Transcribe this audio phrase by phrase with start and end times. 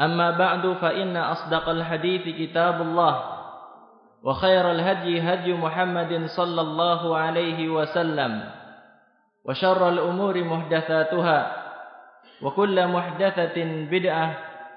[0.00, 3.14] أما بعد فإن أصدق الحديث كتاب الله
[4.22, 8.32] وخير الهدي هدي محمد صلى الله عليه وسلم
[9.44, 11.40] وشر الأمور محدثاتها
[12.42, 13.56] وكل محدثة
[13.90, 14.28] بدعة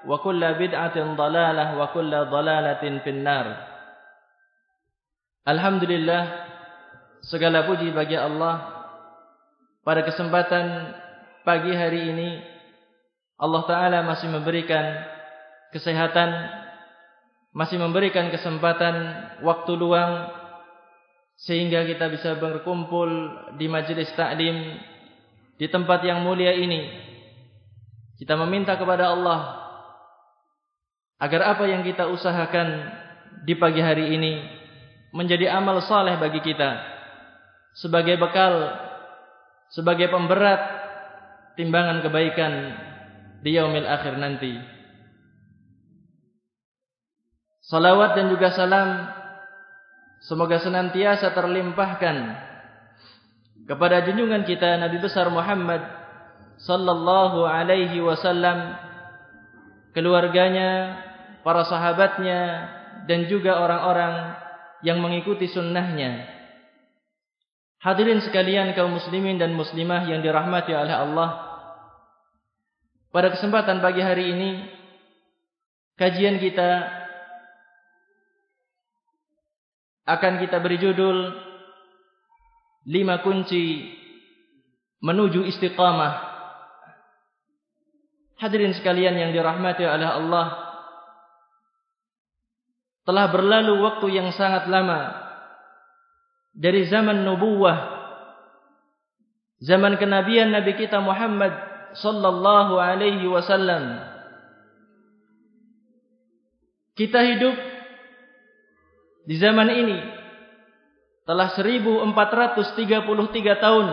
[0.06, 3.46] وكل بدعة ضلالة وكل ضلالة في النار
[5.46, 6.22] Alhamdulillah
[7.22, 8.66] segala puji bagi Allah
[9.86, 10.90] pada kesempatan
[11.46, 12.49] pagi hari ini
[13.41, 14.85] Allah Ta'ala masih memberikan
[15.73, 16.29] kesehatan,
[17.57, 18.93] masih memberikan kesempatan
[19.41, 20.29] waktu luang,
[21.41, 23.09] sehingga kita bisa berkumpul
[23.57, 24.77] di majelis taklim
[25.57, 27.09] di tempat yang mulia ini.
[28.21, 29.57] Kita meminta kepada Allah
[31.17, 32.93] agar apa yang kita usahakan
[33.41, 34.37] di pagi hari ini
[35.17, 36.77] menjadi amal saleh bagi kita
[37.73, 38.69] sebagai bekal,
[39.73, 40.61] sebagai pemberat
[41.57, 42.53] timbangan kebaikan
[43.41, 44.53] di yaumil akhir nanti.
[47.65, 48.89] Salawat dan juga salam
[50.21, 52.15] semoga senantiasa terlimpahkan
[53.65, 55.81] kepada junjungan kita Nabi besar Muhammad
[56.61, 58.75] sallallahu alaihi wasallam
[59.91, 60.99] keluarganya,
[61.41, 62.69] para sahabatnya
[63.09, 64.37] dan juga orang-orang
[64.85, 66.27] yang mengikuti sunnahnya.
[67.81, 71.50] Hadirin sekalian kaum muslimin dan muslimah yang dirahmati oleh Allah
[73.11, 74.51] pada kesempatan pagi hari ini
[75.99, 76.87] kajian kita
[80.07, 81.35] akan kita beri judul
[82.87, 83.85] lima kunci
[85.03, 86.31] menuju istiqamah.
[88.41, 90.47] Hadirin sekalian yang dirahmati oleh Allah,
[93.05, 95.13] telah berlalu waktu yang sangat lama
[96.57, 97.77] dari zaman nubuwah,
[99.61, 104.11] zaman kenabian Nabi kita Muhammad sallallahu alaihi wasallam.
[106.95, 107.55] Kita hidup
[109.25, 109.97] di zaman ini
[111.23, 113.87] telah 1433 tahun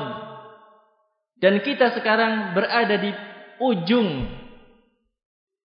[1.38, 3.14] dan kita sekarang berada di
[3.62, 4.26] ujung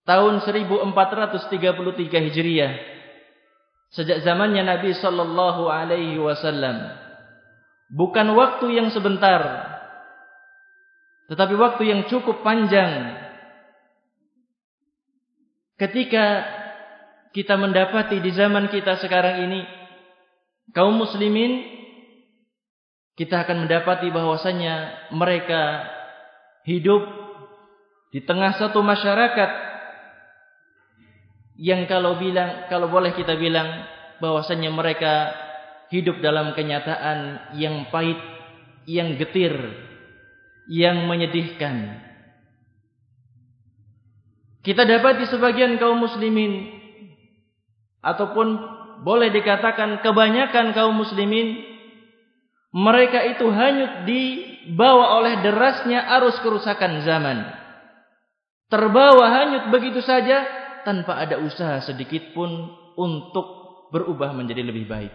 [0.05, 2.73] tahun 1433 Hijriah
[3.93, 6.91] sejak zamannya Nabi sallallahu alaihi wasallam
[7.89, 9.72] bukan waktu yang sebentar
[11.31, 13.19] tetapi waktu yang cukup panjang.
[15.79, 16.45] Ketika
[17.33, 19.65] kita mendapati di zaman kita sekarang ini
[20.71, 21.65] kaum muslimin
[23.17, 25.85] kita akan mendapati bahwasanya mereka
[26.65, 27.03] hidup
[28.13, 29.49] di tengah satu masyarakat
[31.57, 33.85] yang kalau bilang kalau boleh kita bilang
[34.21, 35.33] bahwasanya mereka
[35.93, 38.17] hidup dalam kenyataan yang pahit,
[38.89, 39.53] yang getir,
[40.71, 41.99] yang menyedihkan.
[44.63, 46.71] Kita dapat di sebagian kaum muslimin
[47.99, 48.47] ataupun
[49.03, 51.59] boleh dikatakan kebanyakan kaum muslimin
[52.73, 57.43] mereka itu hanyut dibawa oleh derasnya arus kerusakan zaman.
[58.71, 60.41] Terbawa hanyut begitu saja
[60.87, 62.49] tanpa ada usaha sedikit pun
[62.97, 63.45] untuk
[63.93, 65.13] berubah menjadi lebih baik.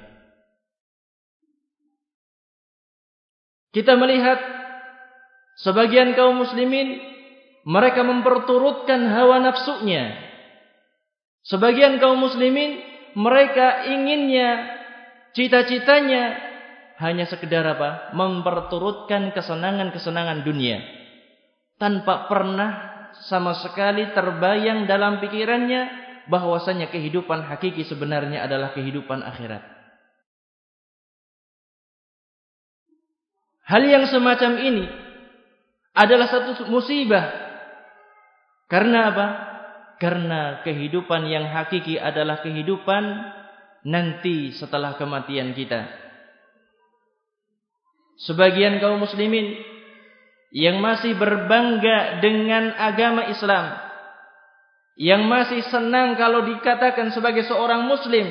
[3.74, 4.38] Kita melihat
[5.58, 7.02] Sebagian kaum muslimin
[7.66, 10.14] mereka memperturutkan hawa nafsunya.
[11.42, 12.78] Sebagian kaum muslimin
[13.18, 14.70] mereka inginnya
[15.34, 16.38] cita-citanya
[17.02, 18.14] hanya sekedar apa?
[18.14, 20.78] Memperturutkan kesenangan-kesenangan dunia
[21.78, 22.70] tanpa pernah
[23.26, 29.64] sama sekali terbayang dalam pikirannya bahwasanya kehidupan hakiki sebenarnya adalah kehidupan akhirat.
[33.68, 35.07] Hal yang semacam ini
[35.98, 37.26] adalah satu musibah.
[38.70, 39.26] Karena apa?
[39.98, 43.34] Karena kehidupan yang hakiki adalah kehidupan
[43.82, 45.90] nanti setelah kematian kita.
[48.22, 49.58] Sebagian kaum muslimin
[50.54, 53.74] yang masih berbangga dengan agama Islam,
[54.98, 58.26] yang masih senang kalau dikatakan sebagai seorang muslim,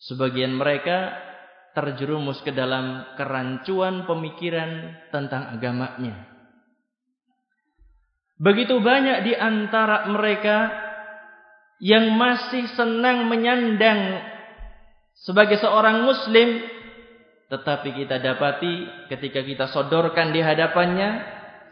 [0.00, 1.31] sebagian mereka
[1.72, 6.28] terjerumus ke dalam kerancuan pemikiran tentang agamanya.
[8.36, 10.72] Begitu banyak di antara mereka
[11.82, 14.22] yang masih senang menyandang
[15.18, 16.62] sebagai seorang muslim
[17.52, 21.10] tetapi kita dapati ketika kita sodorkan di hadapannya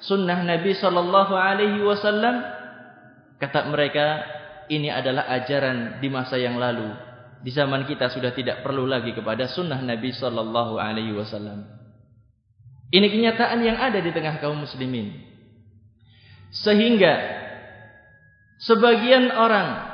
[0.03, 2.43] sunnah Nabi sallallahu alaihi wasallam
[3.41, 4.21] kata mereka
[4.69, 7.10] ini adalah ajaran di masa yang lalu
[7.41, 11.65] di zaman kita sudah tidak perlu lagi kepada sunnah Nabi sallallahu alaihi wasallam.
[12.91, 15.15] Ini kenyataan yang ada di tengah kaum muslimin.
[16.51, 17.15] Sehingga
[18.61, 19.89] sebagian orang,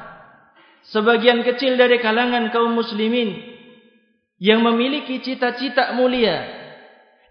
[0.89, 3.37] sebagian kecil dari kalangan kaum muslimin
[4.41, 6.41] yang memiliki cita-cita mulia,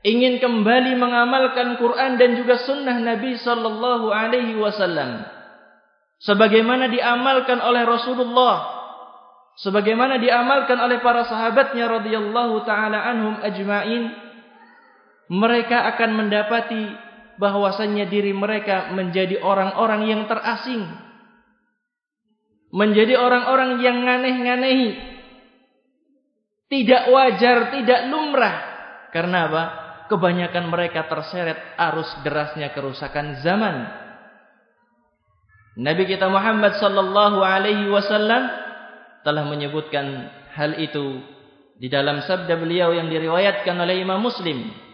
[0.05, 5.25] ingin kembali mengamalkan Quran dan juga sunnah Nabi sallallahu alaihi wasallam
[6.21, 8.74] sebagaimana diamalkan oleh Rasulullah
[9.59, 14.25] sebagaimana diamalkan oleh para sahabatnya radhiyallahu taala anhum ajmain
[15.31, 16.83] mereka akan mendapati
[17.41, 20.85] bahwasannya diri mereka menjadi orang-orang yang terasing.
[22.75, 24.89] Menjadi orang-orang yang nganeh-nganehi.
[26.65, 28.57] Tidak wajar, tidak lumrah.
[29.13, 29.63] Karena apa?
[30.11, 33.75] Kebanyakan mereka terseret arus derasnya kerusakan zaman.
[35.75, 38.64] Nabi kita Muhammad sallallahu alaihi wasallam
[39.25, 41.19] telah menyebutkan hal itu
[41.81, 44.85] di dalam sabda beliau yang diriwayatkan oleh Imam Muslim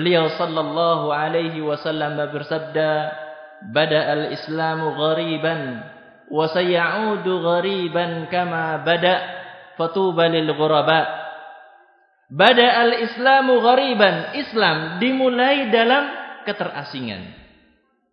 [0.00, 2.90] Beliau sallallahu alaihi wasallam bersabda,
[3.74, 5.82] "Bada al-Islamu ghariban
[6.30, 9.14] wa sayaudu ghariban kama bada,
[9.74, 11.20] fatuba lil ghuraba."
[12.30, 16.06] Bada al-Islamu ghariban, Islam dimulai dalam
[16.46, 17.26] keterasingan.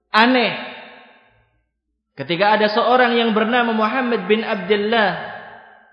[0.09, 0.76] Aneh.
[2.17, 5.37] Ketika ada seorang yang bernama Muhammad bin Abdullah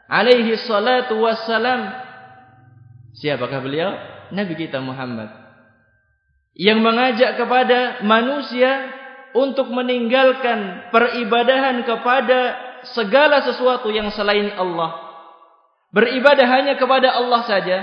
[0.09, 1.93] alaihi salatu wassalam.
[3.15, 3.91] Siapakah beliau?
[4.32, 5.44] Nabi kita Muhammad
[6.55, 8.94] yang mengajak kepada manusia
[9.35, 12.55] untuk meninggalkan peribadahan kepada
[12.94, 15.03] segala sesuatu yang selain Allah.
[15.91, 17.79] Beribadah hanya kepada Allah saja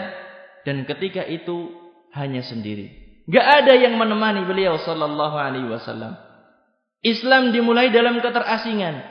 [0.64, 1.72] dan ketika itu
[2.16, 2.92] hanya sendiri.
[3.28, 6.31] Gak ada yang menemani beliau sallallahu alaihi wasallam.
[7.02, 9.02] Islam dimulai dalam keterasingan.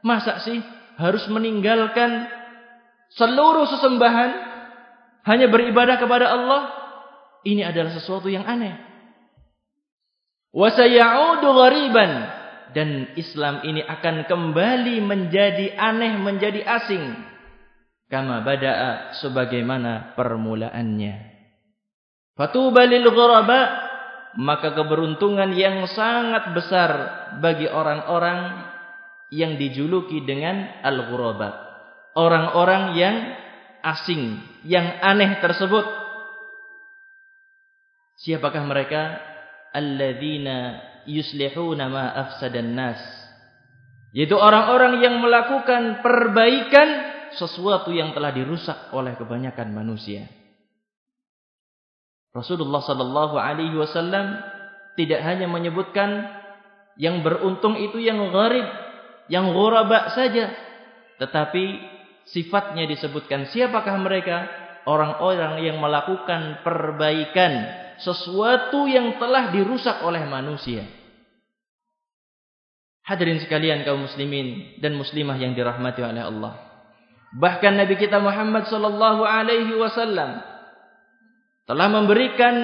[0.00, 0.60] Masa sih
[0.96, 2.28] harus meninggalkan
[3.16, 4.30] seluruh sesembahan
[5.24, 6.62] hanya beribadah kepada Allah?
[7.44, 8.76] Ini adalah sesuatu yang aneh.
[10.52, 12.10] Wasayaudu ghariban
[12.76, 17.16] dan Islam ini akan kembali menjadi aneh, menjadi asing.
[18.10, 21.14] Kama bada'a sebagaimana permulaannya.
[22.34, 23.89] Fatuba lil ghuraba
[24.38, 26.90] maka keberuntungan yang sangat besar
[27.42, 28.70] bagi orang-orang
[29.30, 31.70] yang dijuluki dengan al-ghuraba.
[32.14, 33.16] Orang-orang yang
[33.86, 35.86] asing, yang aneh tersebut.
[38.20, 39.30] Siapakah mereka?
[39.70, 43.00] alladzina yuslihuna ma afsadan nas
[44.10, 46.88] yaitu orang-orang yang melakukan perbaikan
[47.38, 50.26] sesuatu yang telah dirusak oleh kebanyakan manusia
[52.30, 54.38] Rasulullah sallallahu alaihi wasallam
[54.94, 56.30] tidak hanya menyebutkan
[56.94, 58.66] yang beruntung itu yang gharib
[59.30, 60.54] yang ghuraba saja
[61.18, 61.78] tetapi
[62.30, 64.46] sifatnya disebutkan siapakah mereka
[64.88, 67.52] orang-orang yang melakukan perbaikan
[68.00, 70.88] sesuatu yang telah dirusak oleh manusia.
[73.04, 76.52] Hadirin sekalian kaum muslimin dan muslimah yang dirahmati oleh Allah.
[77.36, 80.40] Bahkan Nabi kita Muhammad sallallahu alaihi wasallam
[81.70, 82.54] telah memberikan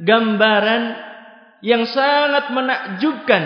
[0.00, 0.82] gambaran
[1.60, 3.44] yang sangat menakjubkan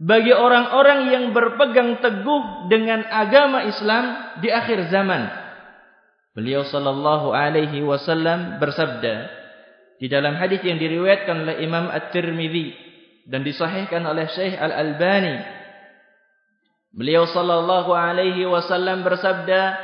[0.00, 4.04] bagi orang-orang yang berpegang teguh dengan agama Islam
[4.40, 5.28] di akhir zaman.
[6.32, 9.28] Beliau sallallahu alaihi wasallam bersabda,
[10.00, 12.72] di dalam hadis yang diriwayatkan oleh Imam At-Tirmidzi
[13.28, 15.60] dan disahihkan oleh Syekh Al-Albani
[16.92, 19.80] Beliau sallallahu alaihi wasallam bersabda,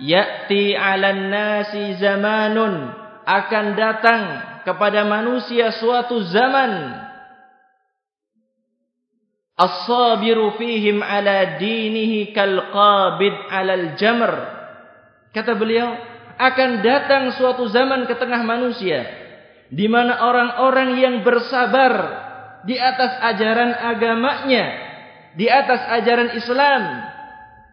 [0.00, 2.88] "Ya'ti 'alan nasi zamanun"
[3.28, 4.22] akan datang
[4.64, 7.04] kepada manusia suatu zaman
[9.58, 14.30] As-sabiru fihim ala dinihi kalqabid alal jamr.
[15.34, 15.98] Kata beliau,
[16.38, 19.02] akan datang suatu zaman ke tengah manusia
[19.66, 21.92] di mana orang-orang yang bersabar
[22.62, 24.64] di atas ajaran agamanya,
[25.34, 26.82] di atas ajaran Islam,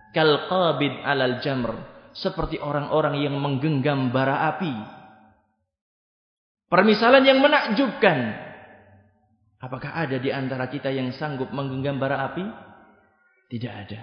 [0.10, 1.86] kalqabid alal jamr,
[2.18, 4.95] seperti orang-orang yang menggenggam bara api.
[6.68, 8.46] Permisalan yang menakjubkan
[9.66, 12.46] Apakah ada di antara kita yang sanggup menggenggam bara api?
[13.50, 14.02] Tidak ada.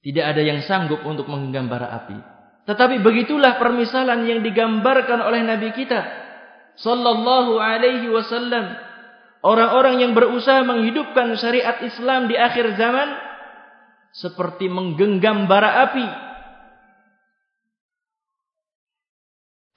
[0.00, 2.16] Tidak ada yang sanggup untuk menggenggam bara api.
[2.64, 6.00] Tetapi begitulah permisalan yang digambarkan oleh Nabi kita
[6.80, 8.72] sallallahu alaihi wasallam.
[9.44, 13.08] Orang-orang yang berusaha menghidupkan syariat Islam di akhir zaman
[14.16, 16.08] seperti menggenggam bara api.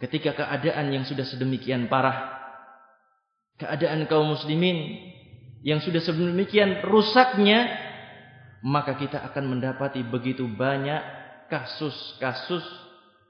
[0.01, 2.41] Ketika keadaan yang sudah sedemikian parah
[3.61, 4.97] keadaan kaum muslimin
[5.61, 7.69] yang sudah sedemikian rusaknya
[8.65, 11.01] maka kita akan mendapati begitu banyak
[11.53, 12.65] kasus-kasus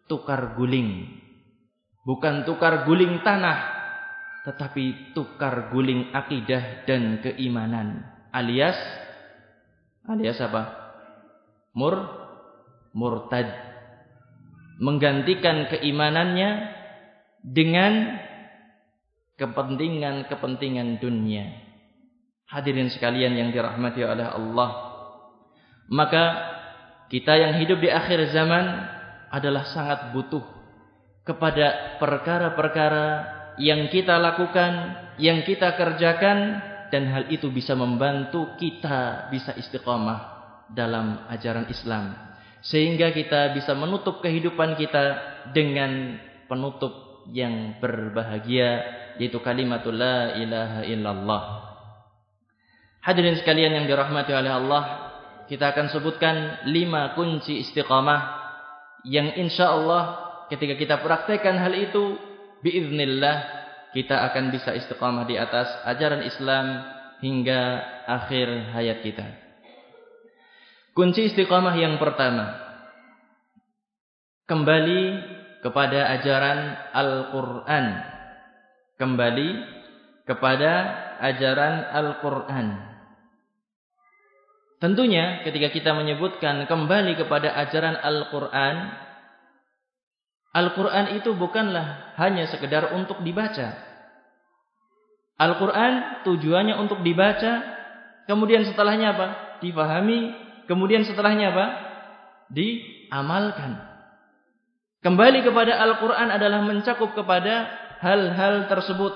[0.07, 1.11] tukar guling.
[2.07, 3.83] Bukan tukar guling tanah
[4.47, 8.79] tetapi tukar guling akidah dan keimanan alias
[10.07, 10.79] alias apa?
[11.75, 11.95] Mur
[12.95, 13.70] murtad
[14.81, 16.49] menggantikan keimanannya
[17.45, 18.17] dengan
[19.37, 21.45] kepentingan-kepentingan dunia.
[22.49, 24.69] Hadirin sekalian yang dirahmati oleh Allah.
[25.87, 26.23] Maka
[27.13, 28.65] kita yang hidup di akhir zaman
[29.29, 30.43] adalah sangat butuh
[31.23, 33.07] kepada perkara-perkara
[33.61, 36.59] yang kita lakukan, yang kita kerjakan
[36.89, 40.19] dan hal itu bisa membantu kita bisa istiqamah
[40.73, 42.30] dalam ajaran Islam
[42.61, 45.03] sehingga kita bisa menutup kehidupan kita
[45.53, 51.43] dengan penutup yang berbahagia yaitu kalimatul la ilaha illallah.
[53.01, 54.83] Hadirin sekalian yang dirahmati oleh Allah,
[55.49, 58.39] kita akan sebutkan lima kunci istiqamah
[59.09, 60.21] yang insya Allah
[60.53, 62.21] ketika kita praktekkan hal itu
[62.61, 66.85] biiznillah kita akan bisa istiqamah di atas ajaran Islam
[67.19, 69.40] hingga akhir hayat kita.
[70.91, 72.59] Kunci istiqamah yang pertama
[74.45, 75.01] kembali
[75.63, 76.59] kepada ajaran
[76.91, 78.11] Al-Qur'an
[79.01, 79.49] kembali
[80.29, 80.71] kepada
[81.25, 82.67] ajaran Al-Quran.
[84.77, 88.75] Tentunya ketika kita menyebutkan kembali kepada ajaran Al-Quran,
[90.53, 93.73] Al-Quran itu bukanlah hanya sekedar untuk dibaca.
[95.41, 97.65] Al-Quran tujuannya untuk dibaca,
[98.29, 99.27] kemudian setelahnya apa?
[99.65, 100.33] Dipahami,
[100.65, 101.65] kemudian setelahnya apa?
[102.51, 103.79] Diamalkan.
[105.01, 107.69] Kembali kepada Al-Quran adalah mencakup kepada
[108.01, 109.13] hal-hal tersebut.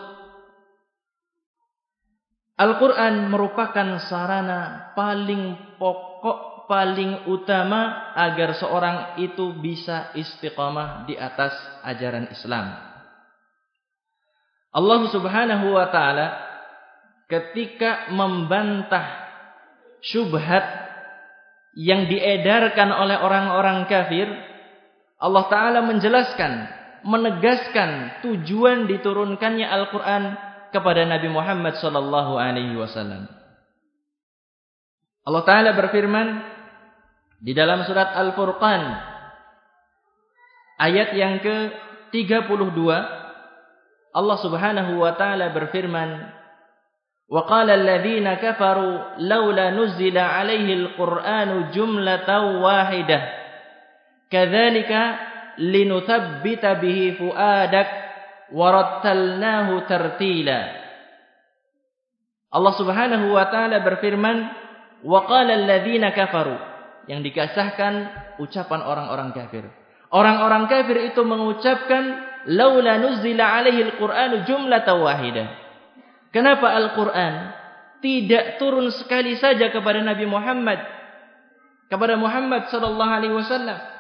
[2.55, 12.31] Al-Quran merupakan sarana paling pokok, paling utama agar seorang itu bisa istiqamah di atas ajaran
[12.31, 12.65] Islam.
[14.75, 16.27] Allah subhanahu wa ta'ala
[17.29, 19.05] ketika membantah
[20.01, 20.84] syubhat
[21.75, 24.27] yang diedarkan oleh orang-orang kafir,
[25.19, 26.51] Allah Ta'ala menjelaskan
[27.05, 30.23] menegaskan tujuan diturunkannya Al-Quran
[30.73, 33.29] kepada Nabi Muhammad sallallahu alaihi wasallam.
[35.21, 36.27] Allah Ta'ala berfirman
[37.45, 38.81] di dalam surat Al-Furqan
[40.81, 42.79] ayat yang ke-32
[44.15, 46.31] Allah Subhanahu wa taala berfirman
[47.25, 53.21] Qala alladhina kafaru laula nuzila alaihi al-Qur'anu jumlatan wahidah
[54.29, 55.17] kadzalika
[55.57, 57.89] linuthabbita bihi fuadak
[58.53, 60.85] warattalnahu tartila
[62.53, 64.37] Allah Subhanahu wa taala berfirman
[65.01, 66.55] wa qala alladziina kafaru
[67.09, 68.09] yang dikasahkan
[68.41, 69.65] ucapan orang-orang kafir.
[70.13, 75.64] Orang-orang kafir itu mengucapkan laula nuzila alaihi alquranu jumlatan wahidah
[76.35, 77.55] kenapa Al-Qur'an
[78.03, 80.83] tidak turun sekali saja kepada Nabi Muhammad
[81.87, 83.95] kepada Muhammad sallallahu alaihi wasallam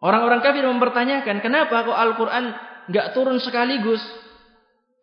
[0.00, 2.56] Orang-orang kafir mempertanyakan, kenapa kok Al-Quran
[2.88, 4.00] nggak turun sekaligus?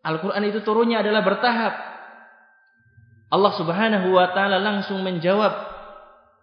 [0.02, 1.74] Al-Quran itu turunnya adalah bertahap.
[3.30, 5.54] Allah subhanahu wa ta'ala langsung menjawab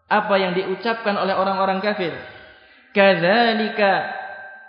[0.07, 2.15] apa yang diucapkan oleh orang-orang kafir.
[2.95, 4.15] Kadzalika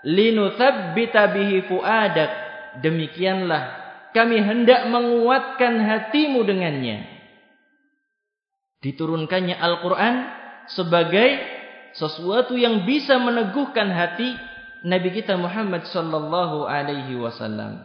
[0.03, 2.31] linuthabbita bihi fuadak.
[2.83, 3.86] Demikianlah
[4.17, 7.13] kami hendak menguatkan hatimu dengannya.
[8.81, 10.15] diturunkannya Al-Quran
[10.73, 11.37] sebagai
[11.97, 14.31] sesuatu yang bisa meneguhkan hati
[14.87, 17.83] Nabi kita Muhammad sallallahu alaihi wasallam.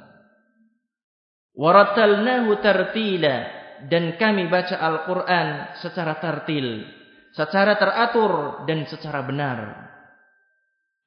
[1.57, 3.49] Waratalnahu tartila
[3.89, 6.85] dan kami baca Al-Qur'an secara tartil,
[7.33, 9.59] secara teratur dan secara benar.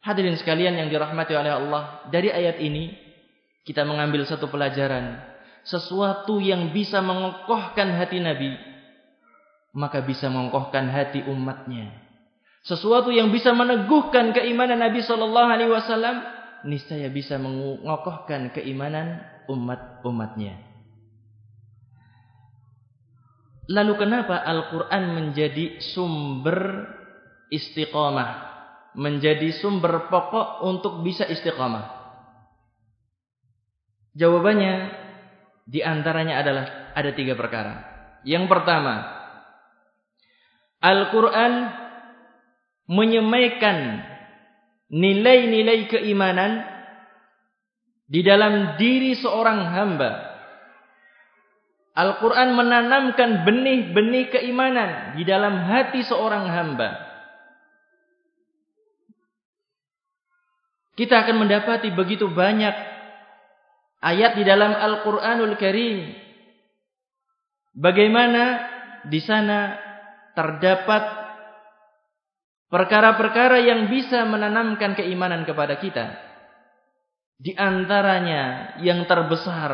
[0.02, 3.03] Hadirin sekalian yang dirahmati oleh Allah, dari ayat ini
[3.64, 5.20] kita mengambil satu pelajaran,
[5.64, 8.52] sesuatu yang bisa mengokohkan hati Nabi,
[9.72, 12.04] maka bisa mengokohkan hati umatnya.
[12.64, 16.16] Sesuatu yang bisa meneguhkan keimanan Nabi Shallallahu Alaihi Wasallam,
[16.64, 20.60] niscaya bisa mengokohkan keimanan umat-umatnya.
[23.68, 26.88] Lalu kenapa Al-Quran menjadi sumber
[27.48, 28.54] istiqomah?
[28.94, 32.03] menjadi sumber pokok untuk bisa istiqamah?
[34.14, 34.74] Jawabannya
[35.66, 37.82] di antaranya adalah ada tiga perkara.
[38.22, 38.94] Yang pertama,
[40.78, 41.52] Al-Quran
[42.86, 44.04] menyemaikan
[44.92, 46.62] nilai-nilai keimanan
[48.06, 50.10] di dalam diri seorang hamba.
[51.94, 56.90] Al-Quran menanamkan benih-benih keimanan di dalam hati seorang hamba.
[60.94, 62.93] Kita akan mendapati begitu banyak
[64.04, 66.12] ayat di dalam Al-Qur'anul Karim.
[67.72, 68.60] Bagaimana
[69.08, 69.80] di sana
[70.36, 71.02] terdapat
[72.68, 76.20] perkara-perkara yang bisa menanamkan keimanan kepada kita.
[77.34, 79.72] Di antaranya yang terbesar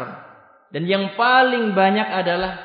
[0.72, 2.56] dan yang paling banyak adalah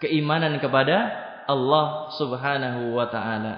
[0.00, 0.96] keimanan kepada
[1.44, 3.54] Allah Subhanahu wa taala.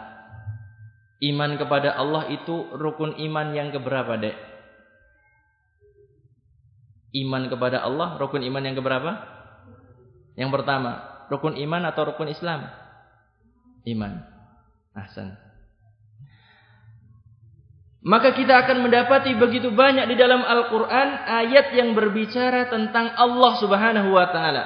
[1.21, 4.50] Iman kepada Allah itu rukun iman yang keberapa, Dek?
[7.11, 9.19] Iman kepada Allah rukun iman yang keberapa?
[10.39, 12.71] Yang pertama, rukun iman atau rukun Islam?
[13.87, 14.23] Iman.
[14.95, 15.35] Ahsan.
[18.01, 24.09] Maka kita akan mendapati begitu banyak di dalam Al-Quran ayat yang berbicara tentang Allah subhanahu
[24.17, 24.65] wa ta'ala.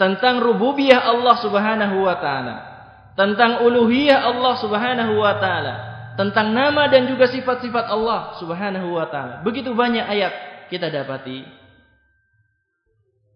[0.00, 2.72] Tentang rububiyah Allah subhanahu wa ta'ala
[3.12, 5.74] tentang uluhiyah Allah Subhanahu wa taala,
[6.16, 9.44] tentang nama dan juga sifat-sifat Allah Subhanahu wa taala.
[9.44, 10.32] Begitu banyak ayat
[10.72, 11.44] kita dapati.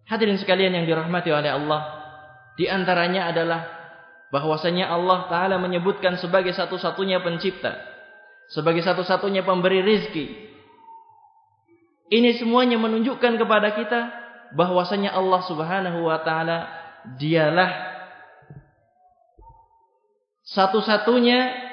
[0.08, 1.82] Hadirin sekalian yang dirahmati oleh Allah,
[2.56, 3.60] di antaranya adalah
[4.32, 7.76] bahwasanya Allah taala menyebutkan sebagai satu-satunya pencipta,
[8.48, 10.48] sebagai satu-satunya pemberi rizki.
[12.08, 14.00] Ini semuanya menunjukkan kepada kita
[14.54, 16.70] bahwasanya Allah Subhanahu wa taala
[17.18, 17.98] dialah
[20.46, 21.66] satu-satunya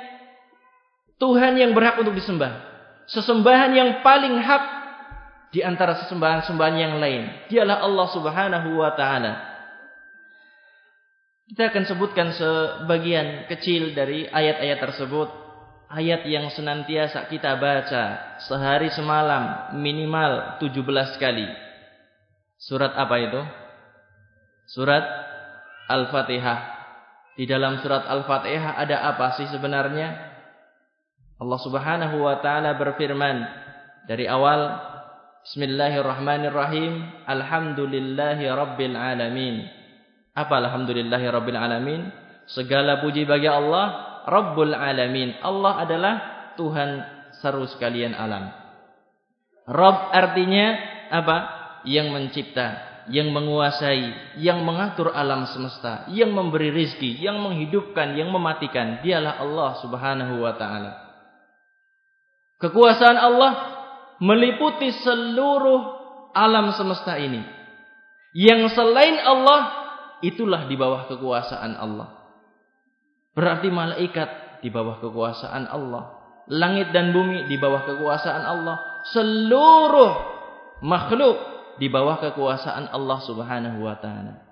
[1.22, 2.74] Tuhan yang berhak untuk disembah.
[3.08, 4.83] Sesembahan yang paling hak
[5.54, 7.46] di antara sesembahan-sembahan yang lain.
[7.48, 9.34] Dialah Allah Subhanahu wa taala.
[11.54, 15.30] Kita akan sebutkan sebagian kecil dari ayat-ayat tersebut.
[15.94, 21.46] Ayat yang senantiasa kita baca sehari semalam minimal 17 kali.
[22.58, 23.42] Surat apa itu?
[24.74, 25.06] Surat
[25.86, 26.74] Al-Fatihah.
[27.38, 30.34] Di dalam surat Al-Fatihah ada apa sih sebenarnya?
[31.38, 33.46] Allah Subhanahu wa taala berfirman
[34.10, 34.93] dari awal
[35.44, 39.68] Bismillahirrahmanirrahim Alhamdulillahi rabbil alamin.
[40.32, 42.08] Apa alhamdulillahi rabbil alamin?
[42.48, 45.36] Segala puji bagi Allah Rabbul alamin.
[45.44, 46.14] Allah adalah
[46.56, 46.90] Tuhan
[47.44, 48.56] seru sekalian alam.
[49.68, 50.80] Rabb artinya
[51.12, 51.38] apa?
[51.84, 52.68] Yang mencipta
[53.12, 59.04] yang menguasai, yang mengatur alam semesta, yang memberi rizki, yang menghidupkan, yang mematikan.
[59.04, 60.92] Dialah Allah subhanahu wa ta'ala.
[62.64, 63.73] Kekuasaan Allah
[64.22, 65.82] meliputi seluruh
[66.34, 67.42] alam semesta ini.
[68.34, 69.62] Yang selain Allah,
[70.26, 72.10] itulah di bawah kekuasaan Allah.
[73.34, 76.22] Berarti malaikat di bawah kekuasaan Allah.
[76.50, 79.06] Langit dan bumi di bawah kekuasaan Allah.
[79.14, 80.14] Seluruh
[80.84, 81.38] makhluk
[81.78, 84.44] di bawah kekuasaan Allah Subhanahu wa taala.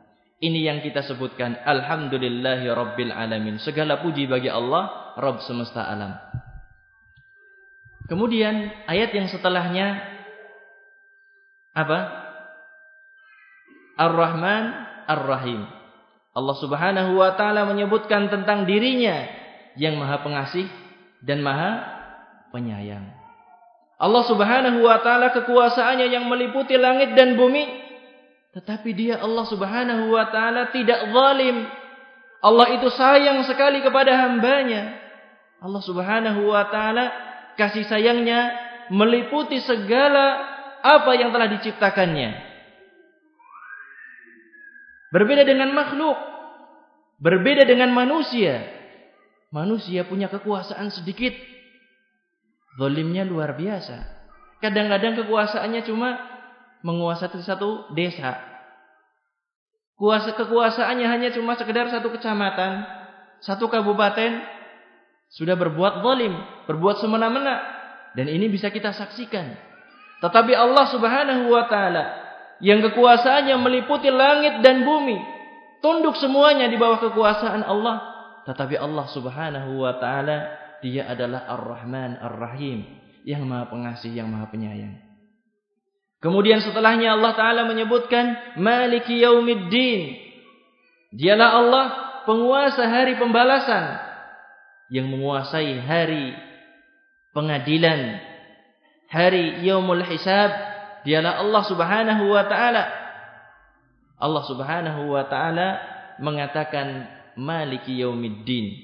[0.41, 3.61] Ini yang kita sebutkan alhamdulillahi rabbil alamin.
[3.61, 6.17] Segala puji bagi Allah, Rabb semesta alam.
[8.11, 10.03] Kemudian ayat yang setelahnya
[11.71, 11.99] apa?
[13.95, 14.63] Ar-Rahman
[15.07, 15.63] Ar-Rahim.
[16.35, 19.31] Allah Subhanahu wa taala menyebutkan tentang dirinya
[19.79, 20.67] yang Maha Pengasih
[21.23, 21.87] dan Maha
[22.51, 23.15] Penyayang.
[23.95, 27.63] Allah Subhanahu wa taala kekuasaannya yang meliputi langit dan bumi
[28.51, 31.63] tetapi dia Allah Subhanahu wa taala tidak zalim
[32.43, 34.99] Allah itu sayang sekali kepada hambanya
[35.63, 37.30] Allah Subhanahu wa taala
[37.61, 38.57] kasih sayangnya
[38.89, 40.49] meliputi segala
[40.81, 42.29] apa yang telah diciptakannya
[45.13, 46.31] berbeda dengan makhluk
[47.21, 48.65] Berbeda dengan manusia.
[49.53, 51.37] Manusia punya kekuasaan sedikit.
[52.81, 54.01] Zolimnya luar biasa.
[54.57, 56.17] Kadang-kadang kekuasaannya cuma
[56.81, 58.41] menguasai satu desa.
[60.01, 62.89] Kuasa kekuasaannya hanya cuma sekedar satu kecamatan,
[63.45, 64.41] satu kabupaten,
[65.31, 66.35] sudah berbuat zalim,
[66.67, 67.63] berbuat semena-mena.
[68.11, 69.55] Dan ini bisa kita saksikan.
[70.19, 72.03] Tetapi Allah subhanahu wa ta'ala,
[72.59, 75.17] yang kekuasaannya meliputi langit dan bumi,
[75.79, 78.03] tunduk semuanya di bawah kekuasaan Allah.
[78.43, 80.37] Tetapi Allah subhanahu wa ta'ala,
[80.83, 82.83] dia adalah Ar-Rahman Ar-Rahim,
[83.23, 84.99] yang maha pengasih, yang maha penyayang.
[86.21, 90.21] Kemudian setelahnya Allah Ta'ala menyebutkan Maliki Yaumiddin.
[91.17, 91.85] Dialah Allah
[92.29, 94.10] penguasa hari pembalasan.
[94.91, 96.35] Yang menguasai hari
[97.31, 98.19] pengadilan.
[99.07, 100.51] Hari Yaumul Hisab.
[101.07, 102.83] Dialah Allah Subhanahu Wa Ta'ala.
[104.21, 105.69] Allah Subhanahu Wa Ta'ala
[106.21, 108.77] mengatakan Maliki Yaumiddin.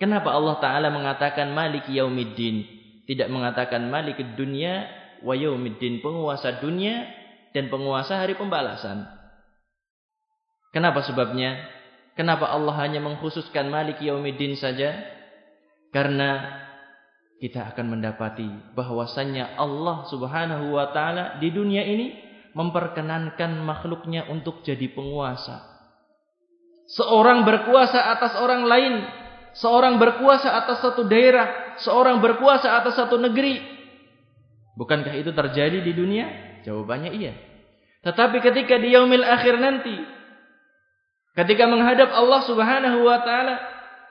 [0.00, 2.64] Kenapa Allah Ta'ala mengatakan Maliki Yaumiddin?
[3.04, 7.08] Tidak mengatakan Maliki Dunia wa yaumiddin, penguasa dunia
[7.52, 9.04] dan penguasa hari pembalasan.
[10.70, 11.66] Kenapa sebabnya?
[12.14, 15.02] Kenapa Allah hanya mengkhususkan Malik Yaumiddin saja?
[15.90, 16.58] Karena
[17.42, 18.46] kita akan mendapati
[18.78, 22.14] bahwasannya Allah Subhanahu wa taala di dunia ini
[22.54, 25.66] memperkenankan makhluknya untuk jadi penguasa.
[26.90, 28.94] Seorang berkuasa atas orang lain,
[29.54, 33.80] seorang berkuasa atas satu daerah, seorang berkuasa atas satu negeri,
[34.80, 36.56] Bukankah itu terjadi di dunia?
[36.64, 37.36] Jawabannya iya.
[38.00, 39.92] Tetapi ketika di yaumil akhir nanti,
[41.36, 43.60] ketika menghadap Allah Subhanahu wa taala,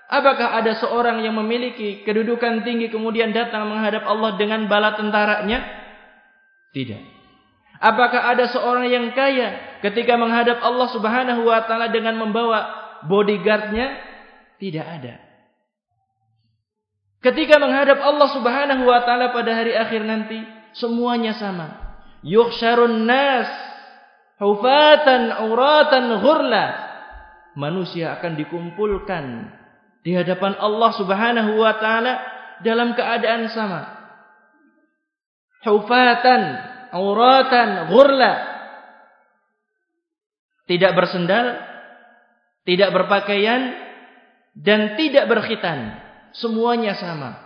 [0.09, 5.61] apakah ada seorang yang memiliki kedudukan tinggi kemudian datang menghadap Allah dengan bala tentaranya?
[6.73, 7.01] Tidak.
[7.79, 12.67] Apakah ada seorang yang kaya ketika menghadap Allah Subhanahu wa taala dengan membawa
[13.07, 13.95] bodyguardnya?
[14.59, 15.15] Tidak ada.
[17.23, 20.43] Ketika menghadap Allah Subhanahu wa taala pada hari akhir nanti,
[20.75, 21.79] semuanya sama.
[22.19, 23.47] Yuhsyarun nas
[24.43, 26.65] hufatan uratan ghurla.
[27.55, 29.23] Manusia akan dikumpulkan
[30.03, 32.13] di hadapan Allah Subhanahu wa taala
[32.63, 33.81] dalam keadaan sama.
[35.63, 36.41] Hufatan
[36.95, 38.33] uratan ghurla.
[40.69, 41.57] Tidak bersendal,
[42.63, 43.73] tidak berpakaian
[44.53, 45.97] dan tidak berkhitan.
[46.29, 47.41] Semuanya sama.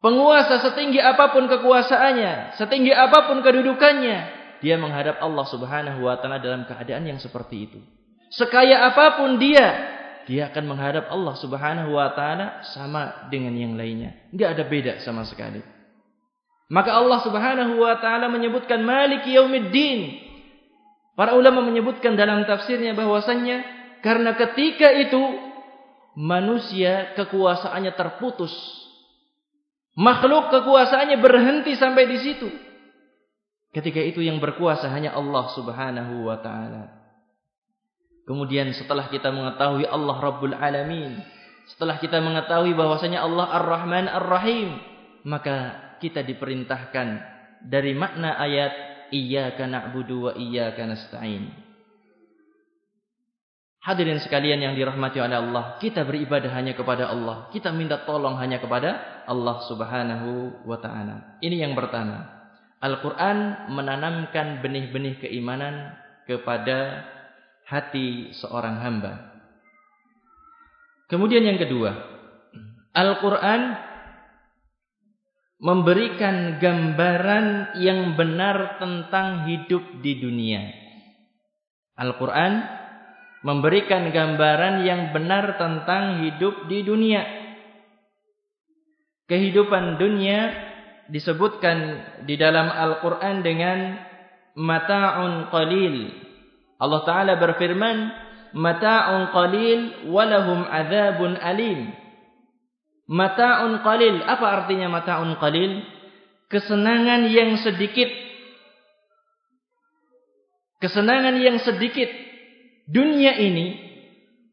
[0.00, 4.18] Penguasa setinggi apa pun kekuasaannya, setinggi apa pun kedudukannya,
[4.64, 7.80] dia menghadap Allah Subhanahu wa taala dalam keadaan yang seperti itu.
[8.32, 9.66] Sekaya apa pun dia,
[10.26, 14.28] dia akan menghadap Allah Subhanahu wa taala sama dengan yang lainnya.
[14.34, 15.62] Enggak ada beda sama sekali.
[16.66, 20.26] Maka Allah Subhanahu wa taala menyebutkan Maliki Yaumiddin.
[21.14, 23.64] Para ulama menyebutkan dalam tafsirnya bahwasannya
[24.04, 25.22] karena ketika itu
[26.12, 28.52] manusia kekuasaannya terputus
[29.96, 32.48] Makhluk kekuasaannya berhenti sampai di situ.
[33.72, 37.05] Ketika itu yang berkuasa hanya Allah Subhanahu wa taala.
[38.26, 41.22] Kemudian setelah kita mengetahui Allah Rabbul Alamin,
[41.70, 44.82] setelah kita mengetahui bahwasanya Allah Ar-Rahman Ar-Rahim,
[45.22, 47.22] maka kita diperintahkan
[47.62, 48.74] dari makna ayat
[49.14, 51.66] iyyaka na'budu wa iyyaka nasta'in.
[53.86, 57.46] Hadirin sekalian yang dirahmati oleh Allah, kita beribadah hanya kepada Allah.
[57.54, 61.38] Kita minta tolong hanya kepada Allah Subhanahu wa taala.
[61.38, 62.26] Ini yang pertama.
[62.82, 65.94] Al-Qur'an menanamkan benih-benih keimanan
[66.26, 67.06] kepada
[67.66, 69.36] hati seorang hamba.
[71.10, 71.94] Kemudian yang kedua,
[72.94, 73.76] Al-Qur'an
[75.60, 80.62] memberikan gambaran yang benar tentang hidup di dunia.
[81.96, 82.52] Al-Qur'an
[83.46, 87.22] memberikan gambaran yang benar tentang hidup di dunia.
[89.30, 90.50] Kehidupan dunia
[91.06, 93.78] disebutkan di dalam Al-Quran dengan
[94.58, 96.25] mata'un qalil.
[96.76, 97.96] Allah Ta'ala berfirman,
[98.52, 99.80] mata'un qalil
[100.12, 101.92] walahum azabun alim.
[103.06, 104.20] Mata'un qalil.
[104.24, 105.84] Apa artinya mata'un qalil?
[106.52, 108.10] Kesenangan yang sedikit.
[110.82, 112.12] Kesenangan yang sedikit
[112.86, 113.80] dunia ini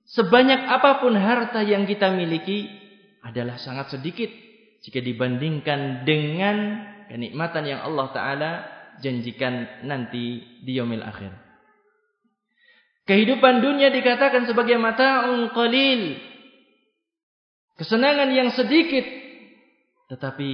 [0.07, 2.71] sebanyak apa pun harta yang kita miliki
[3.21, 4.31] adalah sangat sedikit
[4.83, 6.55] jika dibandingkan dengan
[7.11, 8.51] kenikmatan yang Allah taala
[9.03, 11.42] janjikan nanti di yaumil akhir.
[13.03, 16.23] Kehidupan dunia dikatakan sebagai mata'un qalil.
[17.75, 19.03] Kesenangan yang sedikit.
[20.07, 20.51] Tetapi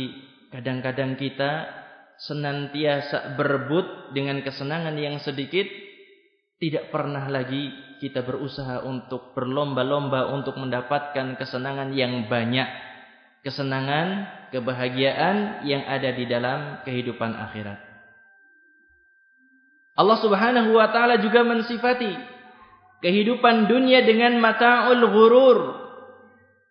[0.50, 1.70] kadang-kadang kita
[2.18, 5.70] senantiasa berebut dengan kesenangan yang sedikit
[6.58, 7.70] tidak pernah lagi
[8.02, 12.68] kita berusaha untuk berlomba-lomba untuk mendapatkan kesenangan yang banyak.
[13.46, 17.80] Kesenangan, kebahagiaan yang ada di dalam kehidupan akhirat.
[19.96, 22.39] Allah Subhanahu wa taala juga mensifati
[23.00, 25.60] kehidupan dunia dengan mata'ul ghurur.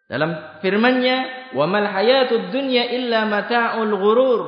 [0.08, 4.42] Dalam firman-Nya, "Wa mal hayatud dunya illa mata'ul ghurur."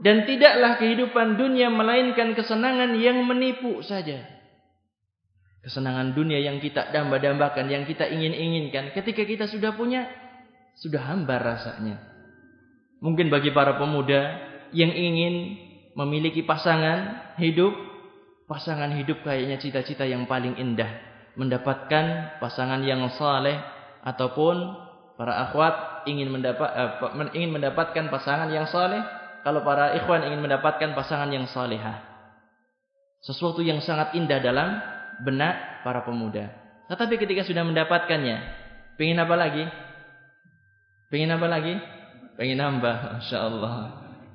[0.00, 4.26] Dan tidaklah kehidupan dunia melainkan kesenangan yang menipu saja.
[5.62, 8.90] Kesenangan dunia yang kita damba-dambakan, yang kita ingin-inginkan.
[8.92, 10.10] Ketika kita sudah punya,
[10.76, 12.02] sudah hambar rasanya.
[13.00, 15.56] Mungkin bagi para pemuda yang ingin
[15.94, 17.72] memiliki pasangan hidup,
[18.50, 21.13] pasangan hidup kayaknya cita-cita yang paling indah.
[21.34, 23.58] Mendapatkan pasangan yang saleh
[24.06, 24.54] ataupun
[25.18, 29.02] para akhwat ingin mendapat uh, ingin mendapatkan pasangan yang saleh
[29.44, 32.00] kalau para ikhwan ingin mendapatkan pasangan yang salihah.
[33.20, 34.80] Sesuatu yang sangat indah dalam
[35.24, 36.48] benak para pemuda.
[36.88, 38.36] Tetapi ketika sudah mendapatkannya,
[39.00, 39.64] pengen apa lagi?
[41.08, 41.74] Pengen apa lagi?
[42.36, 43.76] Pengen nambah, Masya Allah.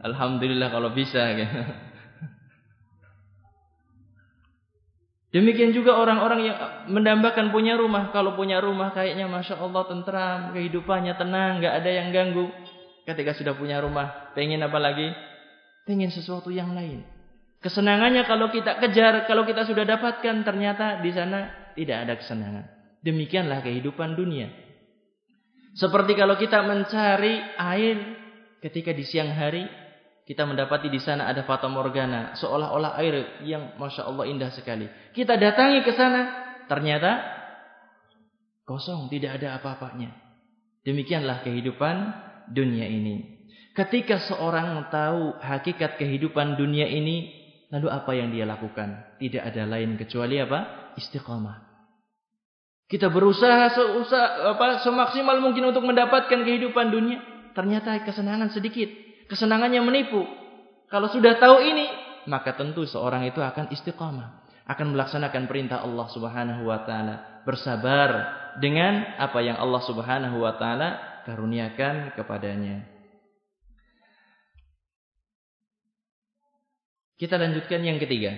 [0.06, 1.20] Alhamdulillah kalau bisa.
[5.30, 6.58] Demikian juga orang-orang yang
[6.89, 8.10] mendambakan punya rumah.
[8.10, 12.50] Kalau punya rumah kayaknya Masya Allah tentram, kehidupannya tenang, nggak ada yang ganggu.
[13.06, 15.13] Ketika sudah punya rumah, pengen apa lagi?
[15.86, 17.06] Pengen sesuatu yang lain.
[17.62, 22.65] Kesenangannya kalau kita kejar, kalau kita sudah dapatkan, ternyata di sana tidak ada kesenangan.
[23.06, 24.50] Demikianlah kehidupan dunia.
[25.78, 27.98] Seperti kalau kita mencari air
[28.65, 29.63] ketika di siang hari,
[30.30, 34.86] kita mendapati di sana ada fata morgana, seolah-olah air yang masya Allah indah sekali.
[35.10, 36.22] Kita datangi ke sana,
[36.70, 37.18] ternyata
[38.62, 40.13] kosong, tidak ada apa-apanya.
[40.86, 41.96] Demikianlah kehidupan
[42.54, 43.42] dunia ini.
[43.74, 47.34] Ketika seorang tahu hakikat kehidupan dunia ini,
[47.74, 49.18] lalu apa yang dia lakukan?
[49.18, 50.94] Tidak ada lain kecuali apa?
[50.94, 51.58] Istiqamah.
[52.86, 57.18] Kita berusaha seusaha, apa, semaksimal mungkin untuk mendapatkan kehidupan dunia.
[57.58, 59.09] Ternyata kesenangan sedikit.
[59.30, 60.26] Kesenangannya menipu.
[60.89, 61.86] Kalau sudah tahu ini,
[62.26, 64.42] maka tentu seorang itu akan istiqamah.
[64.65, 67.46] Akan melaksanakan perintah Allah subhanahu wa ta'ala.
[67.46, 68.10] Bersabar
[68.58, 72.89] dengan apa yang Allah subhanahu wa ta'ala karuniakan kepadanya.
[77.22, 78.34] Kita lanjutkan yang ketiga.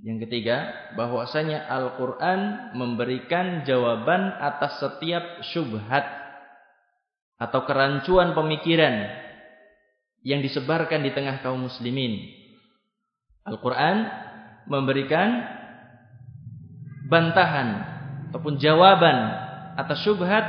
[0.00, 6.21] Yang ketiga, bahwasanya Al-Quran memberikan jawaban atas setiap syubhat
[7.42, 9.10] atau kerancuan pemikiran
[10.22, 12.30] yang disebarkan di tengah kaum muslimin.
[13.42, 14.06] Al-Quran
[14.70, 15.42] memberikan
[17.10, 17.68] bantahan
[18.30, 19.18] ataupun jawaban
[19.74, 20.46] atas syubhat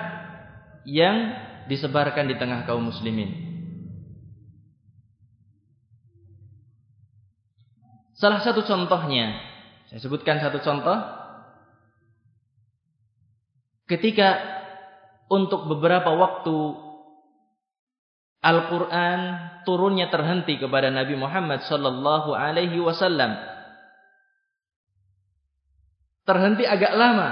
[0.86, 1.34] yang
[1.65, 3.41] disebarkan di tengah kaum muslimin.
[8.13, 9.36] Salah satu contohnya,
[9.89, 10.95] saya sebutkan satu contoh.
[13.84, 14.62] Ketika
[15.31, 16.55] untuk beberapa waktu
[18.43, 19.19] Al-Quran
[19.63, 23.39] turunnya terhenti kepada Nabi Muhammad sallallahu alaihi wasallam.
[26.27, 27.29] Terhenti agak lama